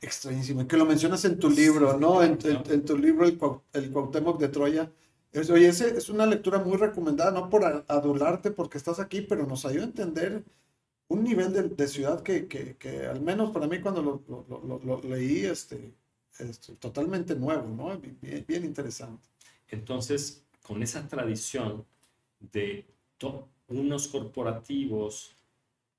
Extrañísimo, 0.00 0.66
que 0.66 0.76
lo 0.76 0.86
mencionas 0.86 1.24
en 1.24 1.38
tu 1.38 1.48
libro, 1.48 1.98
¿no? 1.98 2.22
En, 2.22 2.38
en, 2.44 2.84
tu 2.84 2.98
libro, 2.98 3.26
El, 3.26 3.38
el 3.72 3.90
Cuauhtémoc 3.90 4.38
de 4.38 4.48
Troya. 4.48 4.92
oye, 5.34 5.68
ese 5.68 5.96
es 5.96 6.08
una 6.08 6.26
lectura 6.26 6.58
muy 6.58 6.76
recomendada, 6.76 7.30
no 7.30 7.48
por 7.48 7.64
adularte 7.88 8.50
porque 8.50 8.78
estás 8.78 9.00
aquí, 9.00 9.22
pero 9.22 9.46
nos 9.46 9.64
ayuda 9.64 9.84
a 9.84 9.86
entender 9.86 10.44
un 11.08 11.24
nivel 11.24 11.52
de, 11.52 11.62
de 11.64 11.88
ciudad 11.88 12.22
que, 12.22 12.46
que, 12.48 12.76
que, 12.76 13.06
al 13.06 13.20
menos 13.20 13.50
para 13.52 13.66
mí 13.66 13.80
cuando 13.80 14.02
lo, 14.02 14.22
lo, 14.28 14.80
lo, 14.84 15.02
leí, 15.02 15.46
este, 15.46 15.94
este, 16.38 16.74
totalmente 16.76 17.34
nuevo, 17.34 17.68
¿no? 17.68 17.98
Bien, 17.98 18.44
bien 18.46 18.64
interesante. 18.64 19.28
Entonces, 19.68 20.44
con 20.62 20.82
esa 20.82 21.06
tradición 21.08 21.84
de 22.52 22.84
unos 23.68 24.08
corporativos 24.08 25.34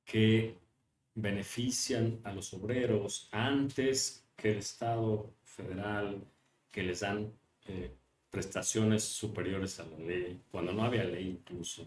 que 0.06 0.56
benefician 1.18 2.20
a 2.24 2.32
los 2.32 2.54
obreros 2.54 3.28
antes 3.32 4.24
que 4.36 4.52
el 4.52 4.58
Estado 4.60 5.34
federal, 5.44 6.24
que 6.72 6.84
les 6.84 7.00
dan 7.00 7.34
eh, 7.68 7.92
prestaciones 8.30 9.04
superiores 9.04 9.80
a 9.80 9.86
la 9.86 9.98
ley, 9.98 10.40
cuando 10.52 10.74
no 10.74 10.84
había 10.84 11.04
ley 11.04 11.28
incluso, 11.28 11.84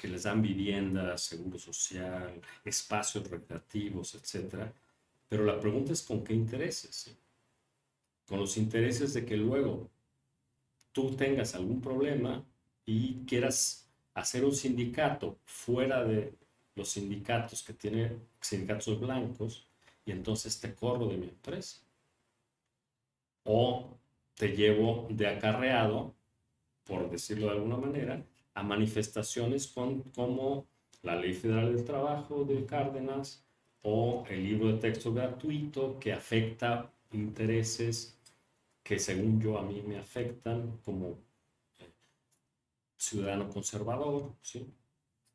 que 0.00 0.08
les 0.08 0.24
dan 0.24 0.42
vivienda, 0.42 1.16
seguro 1.16 1.60
social, 1.60 2.40
espacios 2.64 3.30
recreativos, 3.30 4.16
etc. 4.16 4.68
Pero 5.28 5.44
la 5.44 5.60
pregunta 5.60 5.92
es 5.92 6.02
con 6.02 6.24
qué 6.24 6.34
intereses. 6.34 7.16
Con 8.26 8.40
los 8.40 8.56
intereses 8.56 9.14
de 9.14 9.24
que 9.24 9.36
luego 9.36 9.88
tú 10.90 11.14
tengas 11.14 11.54
algún 11.54 11.80
problema 11.80 12.44
y 12.84 13.24
quieras 13.26 13.88
hacer 14.14 14.44
un 14.44 14.56
sindicato 14.56 15.38
fuera 15.44 16.02
de 16.02 16.34
los 16.76 16.90
sindicatos 16.90 17.62
que 17.62 17.72
tienen 17.72 18.22
sindicatos 18.40 19.00
blancos 19.00 19.66
y 20.04 20.12
entonces 20.12 20.60
te 20.60 20.74
corro 20.74 21.08
de 21.08 21.16
mi 21.16 21.26
empresa. 21.26 21.80
O 23.44 23.96
te 24.34 24.48
llevo 24.48 25.08
de 25.10 25.26
acarreado, 25.26 26.14
por 26.84 27.10
decirlo 27.10 27.46
de 27.46 27.52
alguna 27.52 27.78
manera, 27.78 28.22
a 28.54 28.62
manifestaciones 28.62 29.66
con, 29.66 30.02
como 30.14 30.66
la 31.02 31.16
Ley 31.16 31.34
Federal 31.34 31.74
del 31.74 31.84
Trabajo 31.84 32.44
de 32.44 32.64
Cárdenas 32.66 33.44
o 33.82 34.24
el 34.28 34.44
libro 34.44 34.68
de 34.68 34.78
texto 34.78 35.12
gratuito 35.12 35.98
que 35.98 36.12
afecta 36.12 36.90
intereses 37.12 38.16
que 38.82 38.98
según 38.98 39.40
yo 39.40 39.58
a 39.58 39.62
mí 39.62 39.82
me 39.82 39.98
afectan 39.98 40.78
como 40.84 41.18
eh, 41.78 41.90
ciudadano 42.96 43.48
conservador, 43.48 44.32
¿sí? 44.42 44.66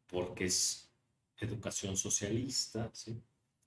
porque 0.07 0.45
es 0.45 0.90
educación 1.45 1.97
socialista. 1.97 2.89
¿sí? 2.93 3.21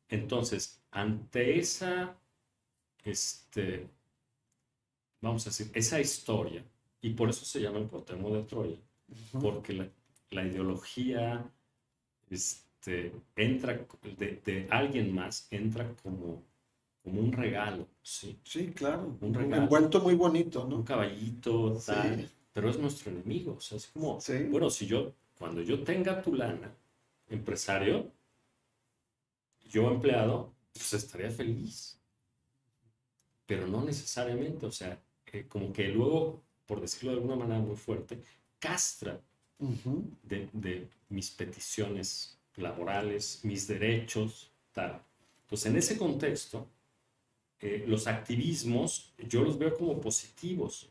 Entonces, 0.09 0.83
ante 0.91 1.59
esa, 1.59 2.17
este, 3.05 3.89
vamos 5.21 5.47
a 5.47 5.51
decir, 5.51 5.71
esa 5.75 6.01
historia, 6.01 6.65
y 7.01 7.11
por 7.11 7.29
eso 7.31 7.45
se 7.45 7.61
llama 7.61 7.79
el 7.79 7.89
Cuauhtémoc 7.89 8.33
de 8.33 8.43
Troya, 8.45 8.79
porque 9.41 9.73
la, 9.75 9.89
la, 10.31 10.47
ideología 10.47 11.51
este, 12.31 13.13
entra 13.37 13.87
de, 14.19 14.41
de 14.45 14.67
alguien 14.71 15.15
más, 15.15 15.47
entra 15.51 15.95
como 16.03 16.43
como 17.05 17.21
un 17.21 17.33
regalo, 17.33 17.87
¿sí? 18.03 18.41
Sí, 18.45 18.69
claro. 18.69 19.19
Un 19.21 19.35
regalo. 19.35 19.65
envuelto 19.65 20.01
muy 20.01 20.15
bonito, 20.15 20.67
¿no? 20.67 20.77
Un 20.77 20.83
caballito, 20.85 21.79
tal. 21.85 22.31
Pero 22.53 22.71
es 22.71 22.79
nuestro 22.79 23.13
enemigo. 23.13 23.57
O 23.59 23.61
sea, 23.61 23.77
es 23.77 23.89
como, 23.89 24.19
bueno, 24.49 24.71
si 24.71 24.87
yo, 24.87 25.13
cuando 25.37 25.61
yo 25.61 25.83
tenga 25.85 26.23
tu 26.23 26.35
lana, 26.35 26.73
empresario, 27.29 28.13
yo 29.69 29.91
empleado, 29.91 30.55
pues 30.73 30.93
estaría 30.95 31.31
feliz. 31.31 31.99
Pero 33.47 33.67
no 33.67 33.85
necesariamente, 33.85 34.67
o 34.67 34.73
sea, 34.73 35.03
eh, 35.33 35.47
como 35.49 35.73
que 35.73 35.89
luego, 35.89 36.43
por 36.67 36.81
decirlo 36.81 37.11
de 37.11 37.17
alguna 37.19 37.37
manera 37.37 37.61
muy 37.61 37.77
fuerte, 37.77 38.23
castra 38.59 39.21
de, 39.59 40.49
de 40.53 40.89
mis 41.09 41.31
peticiones 41.31 42.39
laborales, 42.57 43.41
mis 43.45 43.67
derechos, 43.67 44.51
tal. 44.73 45.03
Entonces, 45.43 45.67
en 45.71 45.77
ese 45.77 45.97
contexto, 45.97 46.69
eh, 47.61 47.85
los 47.87 48.07
activismos 48.07 49.13
yo 49.29 49.43
los 49.43 49.59
veo 49.59 49.75
como 49.77 50.01
positivos. 50.01 50.91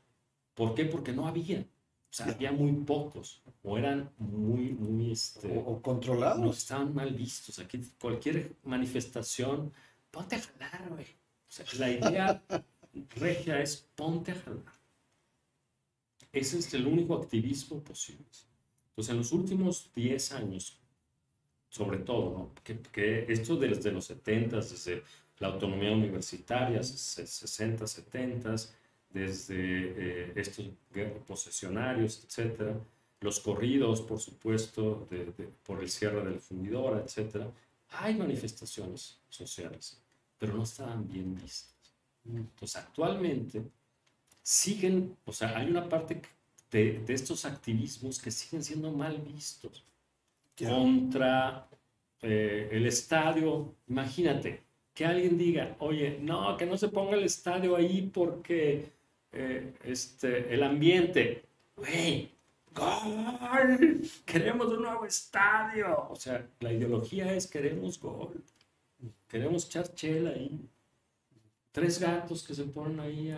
¿Por 0.53 0.73
qué? 0.73 0.85
Porque 0.85 1.11
no 1.11 1.27
había. 1.27 1.65
O 2.13 2.15
sea, 2.15 2.27
había 2.27 2.51
muy 2.51 2.71
pocos. 2.71 3.41
O 3.63 3.75
eran 3.75 4.11
muy, 4.19 4.69
muy... 4.73 5.11
Este, 5.11 5.51
o, 5.65 5.81
controlados. 5.81 6.39
No, 6.39 6.51
estaban 6.51 6.93
mal 6.93 7.11
vistos. 7.11 7.57
Aquí 7.57 7.79
cualquier 7.99 8.55
manifestación, 8.65 9.73
ponte 10.11 10.35
a 10.35 10.41
jalar, 10.41 10.89
güey. 10.89 11.05
O 11.05 11.51
sea, 11.51 11.65
la 11.79 11.89
idea 11.89 12.43
regia 13.15 13.59
es 13.59 13.87
ponte 13.95 14.31
a 14.31 14.35
jalar. 14.35 14.73
Ese 16.31 16.59
es 16.59 16.71
el 16.75 16.85
único 16.85 17.15
activismo 17.15 17.79
posible. 17.79 18.25
Entonces, 18.89 19.09
en 19.09 19.17
los 19.17 19.31
últimos 19.31 19.89
10 19.95 20.33
años, 20.33 20.77
sobre 21.67 21.97
todo, 21.97 22.29
¿no? 22.37 22.51
que, 22.63 22.79
que 22.79 23.25
esto 23.27 23.55
desde 23.55 23.91
los 23.91 24.05
70, 24.05 24.57
desde 24.57 25.01
la 25.39 25.47
autonomía 25.47 25.91
universitaria, 25.91 26.83
60, 26.83 27.87
70, 27.87 28.55
desde 29.13 29.55
eh, 29.57 30.33
estos 30.35 30.69
posesionarios, 31.27 32.23
etcétera, 32.25 32.75
los 33.21 33.39
corridos, 33.39 34.01
por 34.01 34.19
supuesto, 34.19 35.07
por 35.65 35.81
el 35.81 35.89
cierre 35.89 36.25
del 36.25 36.39
fundidora, 36.39 37.01
etcétera. 37.01 37.49
Hay 37.91 38.15
manifestaciones 38.15 39.19
sociales, 39.29 40.01
pero 40.37 40.55
no 40.55 40.63
estaban 40.63 41.07
bien 41.07 41.35
vistas. 41.35 41.93
Entonces, 42.25 42.75
actualmente 42.75 43.63
siguen, 44.41 45.15
o 45.25 45.31
sea, 45.31 45.57
hay 45.57 45.69
una 45.69 45.87
parte 45.87 46.21
de, 46.71 47.03
estos 47.07 47.45
activismos 47.45 48.19
que 48.19 48.31
siguen 48.31 48.63
siendo 48.63 48.91
mal 48.91 49.17
vistos 49.19 49.85
contra 50.57 51.67
eh, 52.21 52.69
el 52.71 52.85
estadio. 52.87 53.75
Imagínate, 53.87 54.63
que 54.93 55.05
alguien 55.05 55.37
diga, 55.37 55.75
oye, 55.79 56.19
no, 56.21 56.55
que 56.57 56.65
no 56.65 56.77
se 56.77 56.89
ponga 56.89 57.15
el 57.15 57.23
estadio 57.23 57.75
ahí 57.75 58.09
porque 58.13 58.91
eh, 59.33 59.73
este, 59.83 60.53
el 60.53 60.61
ambiente, 60.63 61.43
güey, 61.75 62.31
gol, 62.73 64.01
queremos 64.25 64.67
un 64.67 64.83
nuevo 64.83 65.05
estadio. 65.05 66.07
O 66.09 66.15
sea, 66.15 66.47
la 66.59 66.71
ideología 66.71 67.33
es 67.33 67.47
queremos 67.47 67.99
gol, 67.99 68.43
queremos 69.27 69.65
echar 69.65 69.93
chela 69.93 70.31
ahí. 70.31 70.69
Tres 71.71 71.99
gatos 71.99 72.43
que 72.43 72.53
se 72.53 72.65
ponen 72.65 72.99
ahí. 72.99 73.35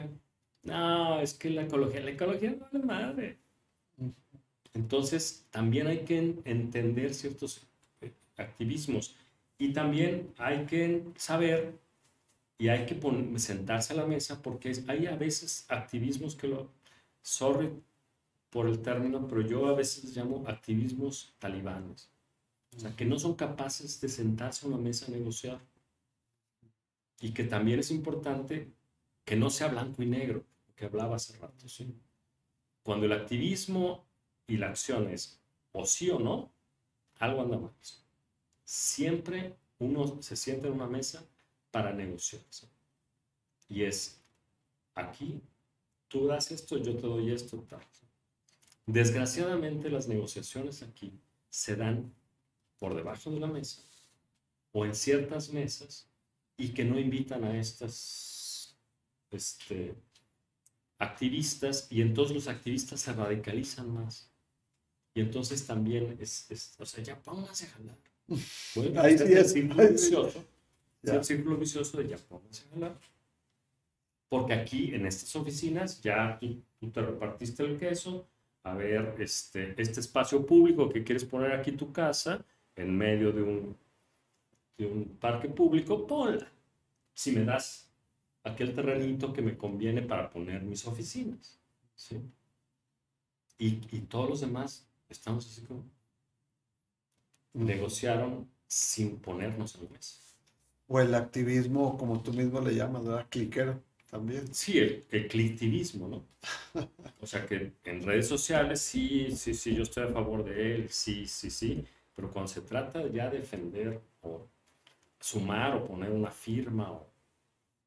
No, 0.64 1.22
es 1.22 1.34
que 1.34 1.50
la 1.50 1.64
ecología, 1.64 2.02
la 2.02 2.12
ecología 2.12 2.56
no 2.60 2.68
es 2.78 2.86
madre. 2.86 3.38
Entonces, 4.74 5.46
también 5.52 5.88
hay 5.88 6.00
que 6.00 6.36
entender 6.44 7.14
ciertos 7.14 7.62
eh, 8.02 8.12
activismos 8.36 9.16
y 9.58 9.72
también 9.72 10.34
hay 10.38 10.66
que 10.66 11.04
saber 11.16 11.74
y 12.58 12.70
hay 12.70 12.86
que 12.86 13.00
sentarse 13.38 13.94
a 13.94 13.98
la 13.98 14.06
mesa 14.06 14.42
porque 14.42 14.72
hay 14.88 15.08
a 15.08 15.16
veces 15.16 15.66
activismos 15.70 16.36
que 16.36 16.48
lo, 16.48 16.72
sorry 17.22 17.72
por 18.50 18.68
el 18.68 18.82
término, 18.82 19.28
pero 19.28 19.42
yo 19.42 19.68
a 19.68 19.74
veces 19.74 20.16
llamo 20.16 20.44
activismos 20.48 21.34
talibanes. 21.40 22.10
O 22.76 22.80
sea, 22.80 22.96
que 22.96 23.06
no 23.06 23.20
son 23.20 23.36
capaces 23.36 24.00
de 24.02 24.10
sentarse 24.10 24.66
a 24.66 24.70
una 24.70 24.78
mesa 24.78 25.08
a 25.08 25.10
negociar. 25.10 25.60
Y 27.20 27.32
que 27.32 27.44
también 27.44 27.80
es 27.80 27.92
importante 27.92 28.72
que 29.26 29.36
no 29.36 29.50
sea 29.50 29.68
blanco 29.68 30.04
y 30.04 30.06
negro, 30.06 30.44
que 30.76 30.86
hablaba 30.86 31.16
hace 31.16 31.38
rato. 31.38 31.66
Cuando 32.84 33.06
el 33.06 33.14
activismo 33.14 34.06
y 34.48 34.58
la 34.58 34.70
acción 34.70 35.10
es 35.10 35.42
o 35.72 35.86
sí 35.86 36.10
o 36.10 36.20
no, 36.20 36.52
algo 37.20 37.42
anda 37.42 37.58
mal 37.58 37.72
siempre 38.66 39.56
uno 39.78 40.22
se 40.22 40.36
sienta 40.36 40.68
en 40.68 40.74
una 40.74 40.88
mesa 40.88 41.24
para 41.76 41.92
negociar. 41.92 42.42
Y 43.68 43.84
es, 43.84 44.22
aquí, 44.94 45.42
tú 46.08 46.26
das 46.26 46.50
esto, 46.50 46.78
yo 46.78 46.96
te 46.96 47.06
doy 47.06 47.32
esto, 47.34 47.58
tal. 47.68 47.82
Desgraciadamente 48.86 49.90
las 49.90 50.08
negociaciones 50.08 50.82
aquí 50.84 51.12
se 51.50 51.76
dan 51.76 52.14
por 52.80 52.96
debajo 52.96 53.30
de 53.30 53.42
la 53.42 53.48
mesa 53.48 53.82
o 54.72 54.86
en 54.86 54.96
ciertas 54.96 55.50
mesas 55.50 56.08
y 56.56 56.70
que 56.70 56.86
no 56.86 56.98
invitan 56.98 57.44
a 57.44 57.60
estas 57.60 58.78
este, 59.32 59.96
activistas 60.98 61.88
y 61.90 62.02
entonces 62.02 62.36
los 62.36 62.48
activistas 62.48 63.02
se 63.02 63.12
radicalizan 63.12 63.94
más. 63.94 64.32
Y 65.14 65.20
entonces 65.20 65.68
también 65.68 66.16
es, 66.22 66.74
o 66.80 66.86
sea, 66.86 67.04
ya 67.04 67.22
pónganse 67.22 67.66
a 67.66 67.70
jalar. 67.72 67.98
Bueno, 68.76 69.02
ahí 69.02 69.18
sí 69.18 69.26
es, 69.26 69.54
el 69.56 70.00
círculo 70.00 70.55
vicioso. 71.06 71.20
el 71.20 71.26
círculo 71.26 71.58
vicioso 71.58 71.98
de 71.98 72.08
ya 72.08 72.18
pónganse 72.18 72.66
a 72.66 72.74
jalar. 72.74 73.00
Porque 74.30 74.54
aquí 74.54 74.94
en 74.94 75.06
estas 75.06 75.36
oficinas 75.36 76.02
ya 76.02 76.38
tú, 76.40 76.62
tú, 76.80 76.90
te 76.90 77.02
repartiste 77.02 77.64
el 77.64 77.78
queso. 77.78 78.28
A 78.64 78.74
ver, 78.74 79.16
este, 79.20 79.80
este 79.80 80.00
espacio 80.00 80.46
público 80.46 80.90
que 80.90 81.04
quieres 81.04 81.24
poner 81.24 81.52
aquí 81.52 81.72
tu 81.74 81.92
casa 81.92 82.44
en 82.76 82.98
medio 82.98 83.32
de 83.32 83.44
un, 83.44 83.78
de 84.78 84.88
un 84.88 85.18
parque 85.20 85.48
público, 85.50 86.08
ponla. 86.08 86.48
Si 87.14 87.32
me 87.32 87.46
das 87.46 87.90
aquel 88.44 88.74
terrenito 88.74 89.32
que 89.32 89.42
me 89.42 89.58
conviene 89.58 90.02
para 90.02 90.30
poner 90.30 90.64
mis 90.64 90.86
oficinas. 90.88 91.60
¿sí? 91.96 92.20
Y, 93.58 93.80
y 93.96 94.02
todos 94.02 94.30
los 94.30 94.42
demás 94.42 94.88
estamos 95.10 95.46
así 95.46 95.62
como 95.62 95.84
negociaron 97.56 98.50
sin 98.68 99.18
ponernos 99.20 99.76
en 99.76 99.92
mesa. 99.92 100.22
O 100.88 101.00
el 101.00 101.16
activismo, 101.16 101.98
como 101.98 102.22
tú 102.22 102.32
mismo 102.34 102.62
le 102.62 102.76
llamas, 102.76 103.06
¿verdad? 103.06 103.28
Cliquero 103.30 103.82
también. 104.10 104.54
Sí, 104.54 104.78
el, 104.78 105.06
el 105.10 105.28
clicktivismo, 105.28 106.08
¿no? 106.08 106.26
o 107.22 107.26
sea 107.26 107.46
que 107.46 107.74
en 107.84 108.04
redes 108.04 108.28
sociales 108.28 108.82
sí, 108.82 109.32
sí, 109.36 109.54
sí, 109.54 109.76
yo 109.76 109.84
estoy 109.84 110.04
a 110.04 110.10
favor 110.10 110.44
de 110.44 110.76
él, 110.76 110.90
sí, 110.90 111.26
sí, 111.28 111.50
sí, 111.50 111.84
pero 112.16 112.32
cuando 112.32 112.48
se 112.48 112.62
trata 112.62 113.08
ya 113.08 113.30
de 113.30 113.40
defender 113.40 114.00
o 114.22 114.48
sumar 115.20 115.76
o 115.76 115.86
poner 115.86 116.12
una 116.12 116.32
firma 116.32 116.92
o 116.92 117.08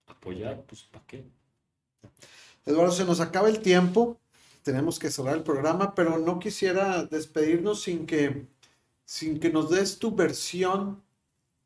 apoyar, 0.06 0.62
pues 0.66 0.82
¿para 0.82 1.06
qué? 1.06 1.24
Eduardo, 2.66 2.92
se 2.92 3.04
nos 3.04 3.20
acaba 3.20 3.48
el 3.48 3.60
tiempo, 3.60 4.18
tenemos 4.62 4.98
que 4.98 5.10
cerrar 5.10 5.36
el 5.36 5.42
programa, 5.42 5.94
pero 5.94 6.18
no 6.18 6.38
quisiera 6.38 7.04
despedirnos 7.04 7.82
sin 7.82 8.06
que, 8.06 8.46
sin 9.04 9.40
que 9.40 9.50
nos 9.50 9.70
des 9.70 9.98
tu 9.98 10.14
versión 10.14 11.02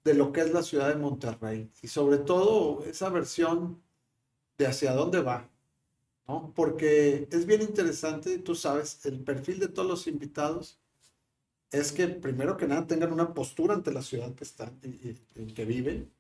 de 0.05 0.15
lo 0.15 0.33
que 0.33 0.41
es 0.41 0.53
la 0.53 0.63
ciudad 0.63 0.89
de 0.89 0.97
Monterrey 0.97 1.71
y 1.83 1.89
sobre 1.89 2.19
todo 2.19 2.85
esa 2.85 3.09
versión 3.09 3.83
de 4.59 4.67
hacia 4.67 4.93
dónde 4.93 5.21
va, 5.21 5.49
¿no? 6.27 6.53
Porque 6.55 7.29
es 7.31 7.47
bien 7.47 7.63
interesante, 7.63 8.39
tú 8.39 8.55
sabes, 8.55 9.05
el 9.07 9.21
perfil 9.21 9.61
de 9.61 9.69
todos 9.69 9.89
los 9.89 10.07
invitados 10.07 10.79
es 11.71 11.93
que 11.93 12.09
primero 12.09 12.57
que 12.57 12.67
nada 12.67 12.87
tengan 12.87 13.13
una 13.13 13.33
postura 13.33 13.75
ante 13.75 13.93
la 13.93 14.03
ciudad 14.03 14.35
que 14.35 14.45
están, 14.45 14.79
en 14.83 15.55
que 15.55 15.65
viven 15.65 16.13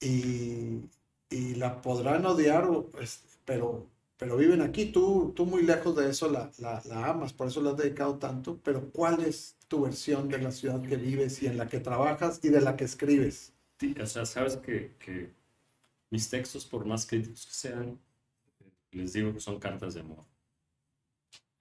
y, 0.00 0.90
y 1.30 1.54
la 1.54 1.80
podrán 1.80 2.26
odiar, 2.26 2.68
pues, 2.92 3.22
pero, 3.44 3.86
pero 4.16 4.36
viven 4.36 4.62
aquí. 4.62 4.86
Tú, 4.86 5.32
tú 5.34 5.46
muy 5.46 5.62
lejos 5.62 5.96
de 5.96 6.10
eso 6.10 6.30
la, 6.30 6.50
la, 6.58 6.82
la, 6.86 7.06
amas, 7.08 7.32
por 7.32 7.48
eso 7.48 7.60
la 7.62 7.70
has 7.70 7.76
dedicado 7.76 8.18
tanto. 8.18 8.60
Pero 8.62 8.90
¿cuál 8.90 9.22
es 9.24 9.56
tu 9.68 9.82
versión 9.82 10.28
de 10.28 10.38
la 10.38 10.52
ciudad 10.52 10.80
que 10.82 10.96
vives 10.96 11.42
y 11.42 11.46
en 11.46 11.56
la 11.58 11.68
que 11.68 11.80
trabajas 11.80 12.40
y 12.42 12.48
de 12.48 12.60
la 12.60 12.76
que 12.76 12.84
escribes? 12.84 13.52
Sí, 13.78 13.94
o 14.00 14.06
sea, 14.06 14.24
sabes 14.26 14.56
que, 14.56 14.94
que 14.98 15.30
mis 16.10 16.28
textos, 16.30 16.66
por 16.66 16.84
más 16.84 17.06
críticos 17.06 17.46
que 17.46 17.52
sean, 17.52 17.98
les 18.92 19.12
digo 19.12 19.32
que 19.32 19.40
son 19.40 19.58
cartas 19.58 19.94
de 19.94 20.00
amor. 20.00 20.24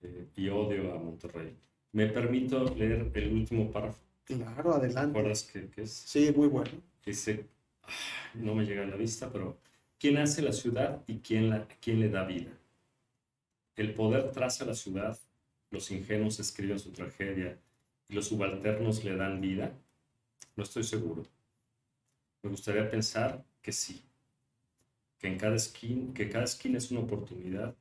Eh, 0.01 0.27
y 0.35 0.49
odio 0.49 0.93
a 0.93 0.99
Monterrey. 0.99 1.55
¿Me 1.93 2.07
permito 2.07 2.63
leer 2.75 3.11
el 3.13 3.33
último 3.33 3.71
párrafo? 3.71 3.99
Claro, 4.25 4.73
adelante. 4.73 5.13
¿Te 5.13 5.19
acuerdas 5.19 5.55
es? 5.77 5.91
Sí, 5.91 6.31
muy 6.35 6.47
bueno. 6.47 6.71
Dice, 7.05 7.45
no 8.35 8.55
me 8.55 8.65
llega 8.65 8.83
a 8.83 8.87
la 8.87 8.95
vista, 8.95 9.31
pero 9.31 9.57
¿quién 10.01 10.17
hace 10.17 10.41
la 10.41 10.51
ciudad 10.51 11.03
y 11.05 11.19
quién, 11.19 11.51
la, 11.51 11.67
quién 11.79 11.99
le 11.99 12.09
da 12.09 12.25
vida? 12.25 12.51
El 13.75 13.93
poder 13.93 14.31
traza 14.31 14.65
la 14.65 14.73
ciudad, 14.73 15.19
los 15.69 15.91
ingenuos 15.91 16.39
escriben 16.39 16.79
su 16.79 16.91
tragedia 16.91 17.59
y 18.09 18.15
los 18.15 18.27
subalternos 18.27 19.03
le 19.03 19.15
dan 19.15 19.39
vida. 19.39 19.71
No 20.55 20.63
estoy 20.63 20.83
seguro. 20.83 21.23
Me 22.41 22.49
gustaría 22.49 22.89
pensar 22.89 23.45
que 23.61 23.71
sí, 23.71 24.01
que 25.19 25.27
en 25.27 25.37
cada 25.37 25.55
esquina, 25.55 26.11
que 26.15 26.27
cada 26.29 26.45
esquina 26.45 26.79
es 26.79 26.89
una 26.89 27.01
oportunidad 27.01 27.75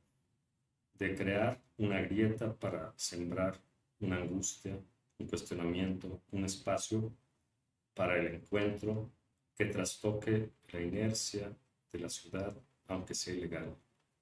de 0.99 1.15
crear 1.15 1.59
una 1.79 2.01
grieta 2.01 2.53
para 2.53 2.93
sembrar 2.97 3.59
una 3.99 4.17
angustia, 4.17 4.79
un 5.17 5.27
cuestionamiento, 5.27 6.21
un 6.29 6.45
espacio 6.45 7.11
para 7.95 8.19
el 8.19 8.27
encuentro 8.27 9.09
que 9.55 9.65
trastoque 9.65 10.51
la 10.71 10.81
inercia 10.81 11.51
de 11.91 11.99
la 11.99 12.09
ciudad, 12.09 12.55
aunque 12.87 13.13
sea 13.13 13.33
ilegal, 13.33 13.75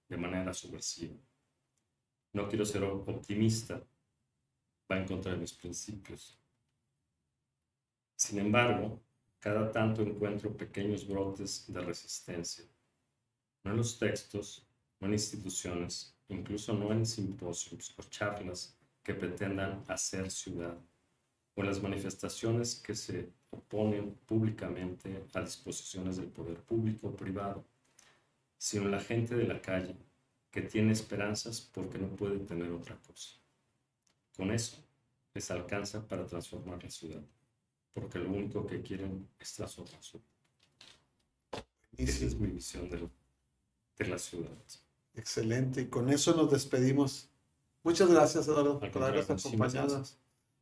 de 0.08 0.18
manera 0.18 0.54
subversiva. 0.54 1.16
No 2.34 2.48
quiero 2.48 2.66
ser 2.66 2.84
optimista, 2.84 3.82
va 4.92 4.98
en 4.98 5.08
contra 5.08 5.32
de 5.32 5.38
mis 5.38 5.54
principios. 5.54 6.40
Sin 8.16 8.40
embargo, 8.40 9.02
cada 9.40 9.72
tanto 9.72 10.02
encuentro 10.02 10.56
pequeños 10.56 11.08
brotes 11.08 11.72
de 11.72 11.80
resistencia, 11.80 12.66
no 13.64 13.72
en 13.72 13.78
los 13.78 13.98
textos, 13.98 14.68
no 15.00 15.08
en 15.08 15.14
instituciones, 15.14 16.16
incluso 16.28 16.74
no 16.74 16.92
en 16.92 17.06
simposios 17.06 17.94
o 17.98 18.04
charlas 18.04 18.78
que 19.04 19.14
pretendan 19.14 19.84
hacer 19.88 20.30
ciudad, 20.30 20.78
o 21.56 21.62
en 21.62 21.68
las 21.68 21.82
manifestaciones 21.82 22.76
que 22.76 22.96
se 22.96 23.32
oponen 23.52 24.16
públicamente 24.26 25.24
a 25.34 25.42
disposiciones 25.42 26.18
del 26.18 26.28
poder 26.28 26.58
público 26.58 27.08
o 27.08 27.16
privado, 27.16 27.64
sino 28.58 28.90
la 28.90 29.00
gente 29.00 29.36
de 29.36 29.46
la 29.46 29.62
calle 29.62 29.96
que 30.52 30.62
tiene 30.62 30.92
esperanzas 30.92 31.62
porque 31.62 31.98
no 31.98 32.08
puede 32.16 32.40
tener 32.40 32.72
otra 32.72 32.98
cosa. 33.08 33.36
Con 34.36 34.52
eso 34.52 34.78
les 35.34 35.52
alcanza 35.52 36.08
para 36.08 36.26
transformar 36.26 36.84
la 36.84 36.90
ciudad, 36.90 37.22
porque 37.94 38.20
lo 38.20 38.30
único 38.30 38.66
que 38.66 38.82
quieren 38.82 39.28
es 39.40 39.54
transformación. 39.54 40.22
Esa 41.98 42.26
es 42.26 42.36
mi 42.36 42.48
visión 42.48 42.90
de, 42.90 43.08
de 43.98 44.08
la 44.08 44.18
ciudad. 44.18 44.50
Excelente, 45.16 45.82
y 45.82 45.88
con 45.88 46.10
eso 46.10 46.36
nos 46.36 46.50
despedimos. 46.52 47.30
Muchas 47.84 48.10
gracias, 48.10 48.48
Eduardo, 48.48 48.80
por 48.80 49.04
habernos 49.04 49.46
acompañado 49.46 50.04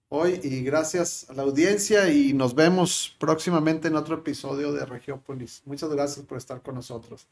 hoy 0.09 0.39
y 0.43 0.61
gracias 0.63 1.29
a 1.29 1.33
la 1.33 1.43
audiencia 1.43 2.11
y 2.11 2.33
nos 2.33 2.55
vemos 2.55 3.15
próximamente 3.19 3.87
en 3.87 3.95
otro 3.95 4.15
episodio 4.15 4.71
de 4.73 4.85
Regiópolis. 4.85 5.61
Muchas 5.65 5.89
gracias 5.89 6.25
por 6.25 6.37
estar 6.37 6.61
con 6.61 6.75
nosotros. 6.75 7.27